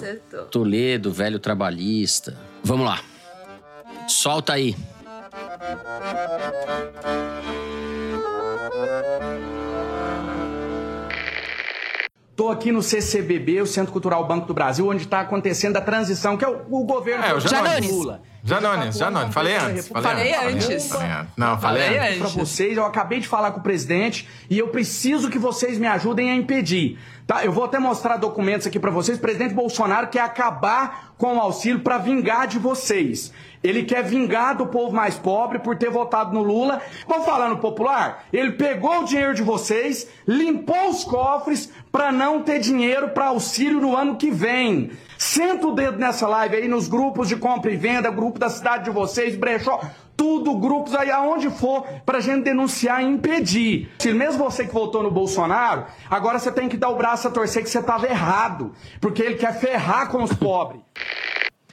[0.50, 2.36] Toledo, velho trabalhista.
[2.62, 3.00] Vamos lá.
[4.06, 4.76] Solta aí.
[12.34, 16.36] Tô aqui no CCBB, o Centro Cultural Banco do Brasil, onde está acontecendo a transição,
[16.36, 17.90] que é o, o governo É, o do Janones.
[17.90, 18.20] Lula.
[18.46, 19.34] Janones, Janones.
[19.34, 19.88] Falei antes.
[19.88, 20.88] Falei antes.
[20.88, 21.32] Falei antes.
[21.36, 22.18] Não, falei, antes.
[22.18, 25.86] Pra vocês, eu acabei de falar com o presidente e eu preciso que vocês me
[25.86, 26.98] ajudem a impedir.
[27.26, 27.44] Tá?
[27.44, 29.18] Eu vou até mostrar documentos aqui pra vocês.
[29.18, 33.32] O presidente Bolsonaro quer acabar com o auxílio pra vingar de vocês.
[33.62, 36.80] Ele quer vingar do povo mais pobre por ter votado no Lula.
[37.08, 38.24] Vamos falar no popular?
[38.32, 43.80] Ele pegou o dinheiro de vocês, limpou os cofres pra não ter dinheiro pra auxílio
[43.80, 44.90] no ano que vem.
[45.18, 48.84] Senta o dedo nessa live aí nos grupos de compra e venda, grupo da cidade
[48.84, 49.80] de vocês, brechó,
[50.16, 53.90] tudo, grupos aí aonde for, pra gente denunciar e impedir.
[53.98, 57.30] Se mesmo você que votou no Bolsonaro, agora você tem que dar o braço a
[57.30, 60.80] torcer que você tava errado, porque ele quer ferrar com os pobres.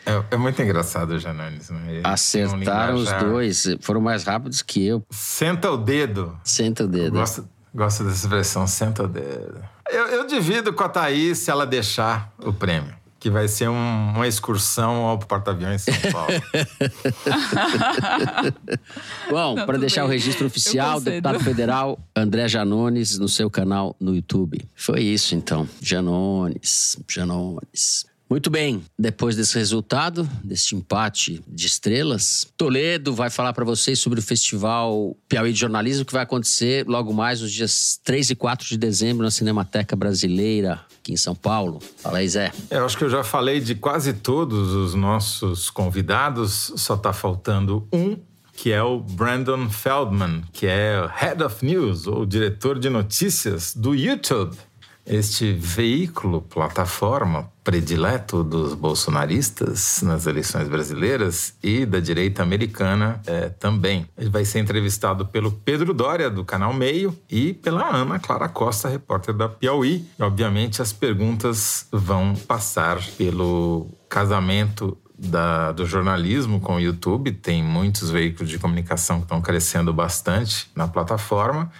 [0.06, 1.70] É, é muito engraçado o Janones.
[1.70, 2.02] Né?
[2.04, 3.78] Acertaram os dois.
[3.80, 5.02] Foram mais rápidos que eu.
[5.10, 6.38] Senta o dedo.
[6.44, 7.18] Senta o dedo.
[7.18, 9.64] Gosto, Gosto dessa expressão, senta o dedo.
[9.90, 12.94] Eu, eu divido com a Thaís se ela deixar o prêmio.
[13.24, 16.34] Que vai ser um- uma excursão ao porta-aviões em São Paulo.
[19.32, 20.10] Bom, para deixar bem.
[20.10, 24.60] o registro oficial, deputado federal André Janones no seu canal no YouTube.
[24.76, 28.06] Foi isso então, Janones, Janones.
[28.30, 34.20] Muito bem, depois desse resultado, deste empate de estrelas, Toledo vai falar para vocês sobre
[34.20, 38.68] o Festival Piauí de Jornalismo que vai acontecer logo mais nos dias 3 e 4
[38.68, 41.80] de dezembro na Cinemateca Brasileira, aqui em São Paulo.
[41.98, 42.52] Fala aí, Zé.
[42.72, 47.86] Eu acho que eu já falei de quase todos os nossos convidados, só está faltando
[47.92, 48.18] um,
[48.54, 53.94] que é o Brandon Feldman, que é Head of News, ou diretor de notícias do
[53.94, 54.56] YouTube.
[55.06, 64.08] Este veículo, plataforma predileto dos bolsonaristas nas eleições brasileiras e da direita americana é, também.
[64.18, 68.88] Ele vai ser entrevistado pelo Pedro Dória, do canal Meio, e pela Ana Clara Costa,
[68.90, 70.06] repórter da Piauí.
[70.18, 77.32] E, obviamente, as perguntas vão passar pelo casamento da- do jornalismo com o YouTube.
[77.32, 81.72] Tem muitos veículos de comunicação que estão crescendo bastante na plataforma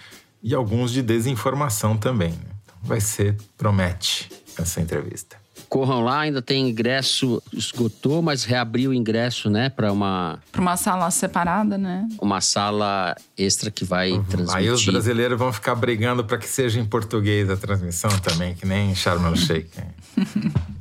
[0.42, 2.30] e alguns de desinformação também.
[2.30, 2.53] né?
[2.84, 5.36] Vai ser, promete, essa entrevista.
[5.68, 10.76] Corram lá, ainda tem ingresso, esgotou, mas reabriu o ingresso, né, para uma, Pra uma
[10.76, 12.06] sala separada, né?
[12.20, 14.56] uma sala extra que vai transmitir.
[14.56, 18.66] Aí os brasileiros vão ficar brigando para que seja em português a transmissão também, que
[18.66, 19.70] nem Sharm el Sheikh.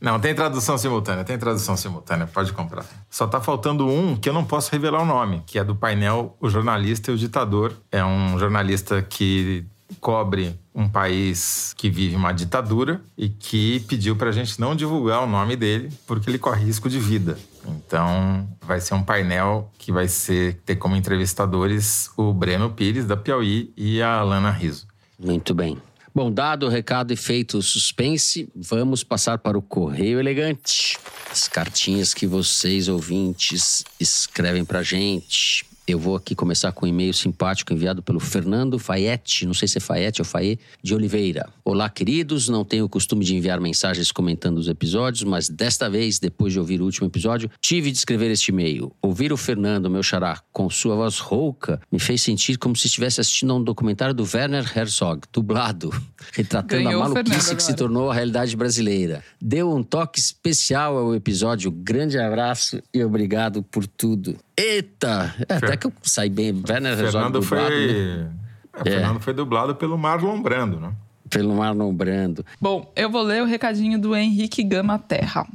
[0.00, 2.84] Não, tem tradução simultânea, tem tradução simultânea, pode comprar.
[3.10, 6.36] Só tá faltando um que eu não posso revelar o nome, que é do painel
[6.40, 7.72] O Jornalista e o Ditador.
[7.90, 9.64] É um jornalista que
[10.00, 15.26] cobre um país que vive uma ditadura e que pediu pra gente não divulgar o
[15.26, 17.38] nome dele porque ele corre risco de vida.
[17.66, 23.16] Então, vai ser um painel que vai ser ter como entrevistadores o Breno Pires da
[23.16, 24.86] Piauí e a Alana Riso.
[25.18, 25.80] Muito bem.
[26.16, 30.98] Bom, dado o recado e feito o suspense, vamos passar para o Correio Elegante.
[31.30, 35.65] As cartinhas que vocês, ouvintes, escrevem pra gente.
[35.88, 39.78] Eu vou aqui começar com um e-mail simpático enviado pelo Fernando Fayette, não sei se
[39.78, 41.48] é Fayette ou Faye, de Oliveira.
[41.64, 42.48] Olá, queridos.
[42.48, 46.58] Não tenho o costume de enviar mensagens comentando os episódios, mas desta vez, depois de
[46.58, 48.90] ouvir o último episódio, tive de escrever este e-mail.
[49.00, 53.20] Ouvir o Fernando, meu xará, com sua voz rouca, me fez sentir como se estivesse
[53.20, 55.90] assistindo a um documentário do Werner Herzog, dublado,
[56.34, 59.22] retratando Ganhou a maluquice que se tornou a realidade brasileira.
[59.40, 61.70] Deu um toque especial ao episódio.
[61.70, 64.36] Grande abraço e obrigado por tudo.
[64.58, 65.34] Eita!
[65.48, 66.62] É, até que eu saí bem.
[66.68, 68.30] Werner Herzog Fernando foi, dublado, né?
[68.72, 70.92] é, Fernando foi dublado pelo Marlon Brando, né?
[71.28, 72.46] Pelo Marlon Brando.
[72.60, 75.46] Bom, eu vou ler o recadinho do Henrique Gama Terra.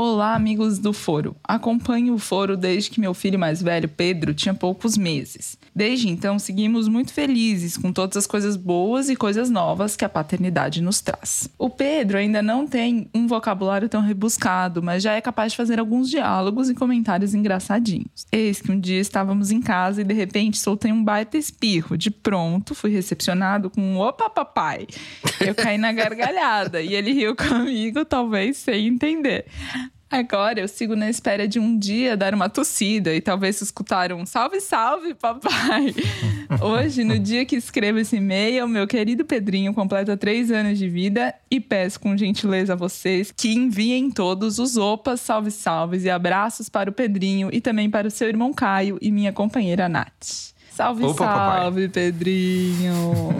[0.00, 1.34] Olá, amigos do Foro.
[1.42, 5.58] Acompanho o Foro desde que meu filho mais velho, Pedro, tinha poucos meses.
[5.74, 10.08] Desde então, seguimos muito felizes com todas as coisas boas e coisas novas que a
[10.08, 11.50] paternidade nos traz.
[11.58, 15.80] O Pedro ainda não tem um vocabulário tão rebuscado, mas já é capaz de fazer
[15.80, 18.24] alguns diálogos e comentários engraçadinhos.
[18.30, 21.98] Eis que um dia estávamos em casa e de repente soltei um baita espirro.
[21.98, 24.86] De pronto, fui recepcionado com um opa papai.
[25.40, 29.46] Eu caí na gargalhada e ele riu comigo, talvez sem entender.
[30.10, 34.24] Agora eu sigo na espera de um dia dar uma tossida e talvez escutar um
[34.24, 35.94] salve, salve, papai.
[36.62, 41.34] Hoje, no dia que escrevo esse e-mail, meu querido Pedrinho completa três anos de vida
[41.50, 46.70] e peço com gentileza a vocês que enviem todos os opas, salve, salves e abraços
[46.70, 50.54] para o Pedrinho e também para o seu irmão Caio e minha companheira Nath.
[50.70, 51.60] Salve, Opa, papai.
[51.60, 53.34] salve, Pedrinho.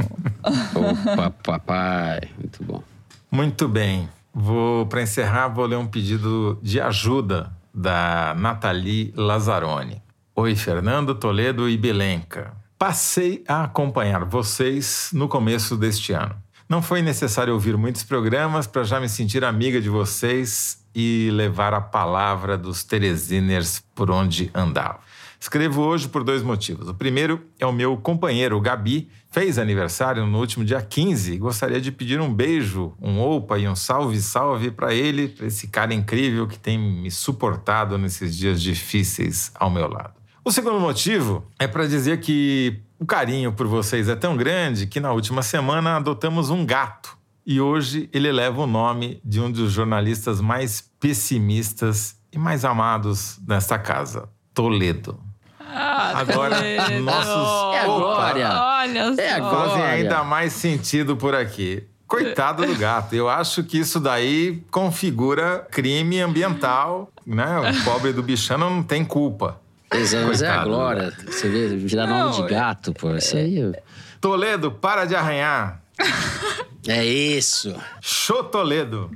[1.14, 2.20] Opa, papai.
[2.36, 2.82] Muito bom.
[3.30, 4.08] Muito bem.
[4.40, 10.00] Vou para encerrar, vou ler um pedido de ajuda da Nathalie Lazzaroni.
[10.32, 12.52] Oi, Fernando Toledo e Belenca.
[12.78, 16.36] Passei a acompanhar vocês no começo deste ano.
[16.68, 21.74] Não foi necessário ouvir muitos programas para já me sentir amiga de vocês e levar
[21.74, 25.00] a palavra dos Teresiners por onde andava.
[25.40, 26.88] Escrevo hoje por dois motivos.
[26.88, 31.38] O primeiro é o meu companheiro, o Gabi, fez aniversário no último dia 15 e
[31.38, 35.68] gostaria de pedir um beijo, um opa e um salve, salve para ele, para esse
[35.68, 40.14] cara incrível que tem me suportado nesses dias difíceis ao meu lado.
[40.44, 44.98] O segundo motivo é para dizer que o carinho por vocês é tão grande que
[44.98, 47.18] na última semana adotamos um gato.
[47.46, 53.38] E hoje ele leva o nome de um dos jornalistas mais pessimistas e mais amados
[53.46, 55.27] nesta casa, Toledo.
[55.70, 57.00] Ah, Agora, Toledo.
[57.04, 58.60] nossos É agora.
[58.80, 59.20] Olha só.
[59.20, 59.56] É agora.
[59.68, 61.84] fazem ainda mais sentido por aqui.
[62.06, 63.14] Coitado do gato.
[63.14, 67.46] Eu acho que isso daí configura crime ambiental, né?
[67.60, 69.60] O pobre do bichano não tem culpa.
[69.92, 71.12] Exato, mas é a glória.
[71.26, 73.14] Você vê, virar nome de gato, pô.
[73.14, 73.58] Isso aí.
[73.58, 73.74] eu-
[74.20, 75.80] Toledo, para de arranhar.
[76.86, 77.74] É isso.
[78.00, 79.10] Show Toledo.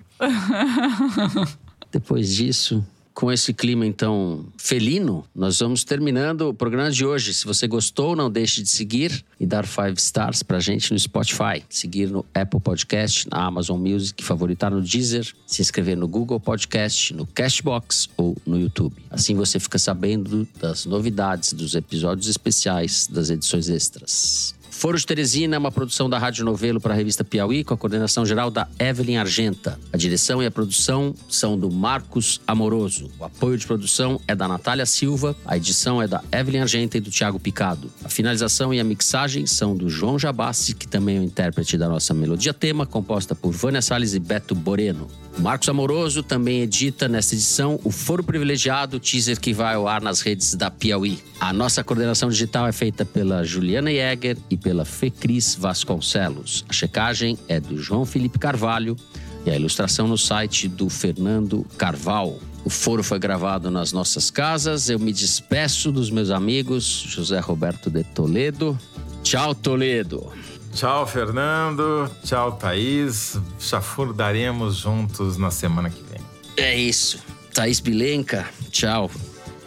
[1.90, 2.84] Depois disso,
[3.14, 7.34] com esse clima então felino, nós vamos terminando o programa de hoje.
[7.34, 11.62] Se você gostou, não deixe de seguir e dar five stars pra gente no Spotify,
[11.68, 17.14] seguir no Apple Podcast, na Amazon Music, favoritar no Deezer, se inscrever no Google Podcast,
[17.14, 18.94] no Cashbox ou no YouTube.
[19.10, 24.54] Assim você fica sabendo das novidades, dos episódios especiais, das edições extras.
[24.82, 27.76] Foro de Teresina é uma produção da Rádio Novelo para a revista Piauí, com a
[27.76, 29.78] coordenação geral da Evelyn Argenta.
[29.92, 33.08] A direção e a produção são do Marcos Amoroso.
[33.16, 37.00] O apoio de produção é da Natália Silva, a edição é da Evelyn Argenta e
[37.00, 37.92] do Tiago Picado.
[38.02, 41.88] A finalização e a mixagem são do João Jabassi, que também é o intérprete da
[41.88, 45.06] nossa melodia tema, composta por Vânia Salles e Beto Boreno.
[45.38, 50.20] Marcos Amoroso também edita nesta edição o Foro Privilegiado, teaser que vai ao ar nas
[50.20, 51.20] redes da Piauí.
[51.40, 56.64] A nossa coordenação digital é feita pela Juliana Jäger e pela Fecris Vasconcelos.
[56.68, 58.96] A checagem é do João Felipe Carvalho
[59.44, 62.38] e a ilustração no site do Fernando Carval.
[62.64, 64.88] O foro foi gravado nas nossas casas.
[64.88, 68.78] Eu me despeço dos meus amigos José Roberto de Toledo.
[69.22, 70.32] Tchau, Toledo.
[70.72, 72.10] Tchau, Fernando.
[72.24, 73.38] Tchau, Thaís.
[73.58, 76.20] Chafurdaremos juntos na semana que vem.
[76.56, 77.18] É isso.
[77.52, 79.10] Thaís Bilenca, tchau.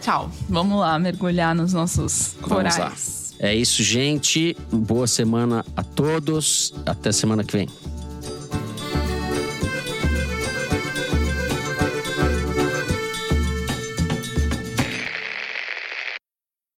[0.00, 0.30] Tchau.
[0.48, 2.72] Vamos lá mergulhar nos nossos Vamos lá.
[2.72, 3.15] corais.
[3.38, 4.56] É isso, gente.
[4.72, 6.72] Boa semana a todos.
[6.84, 7.68] Até semana que vem.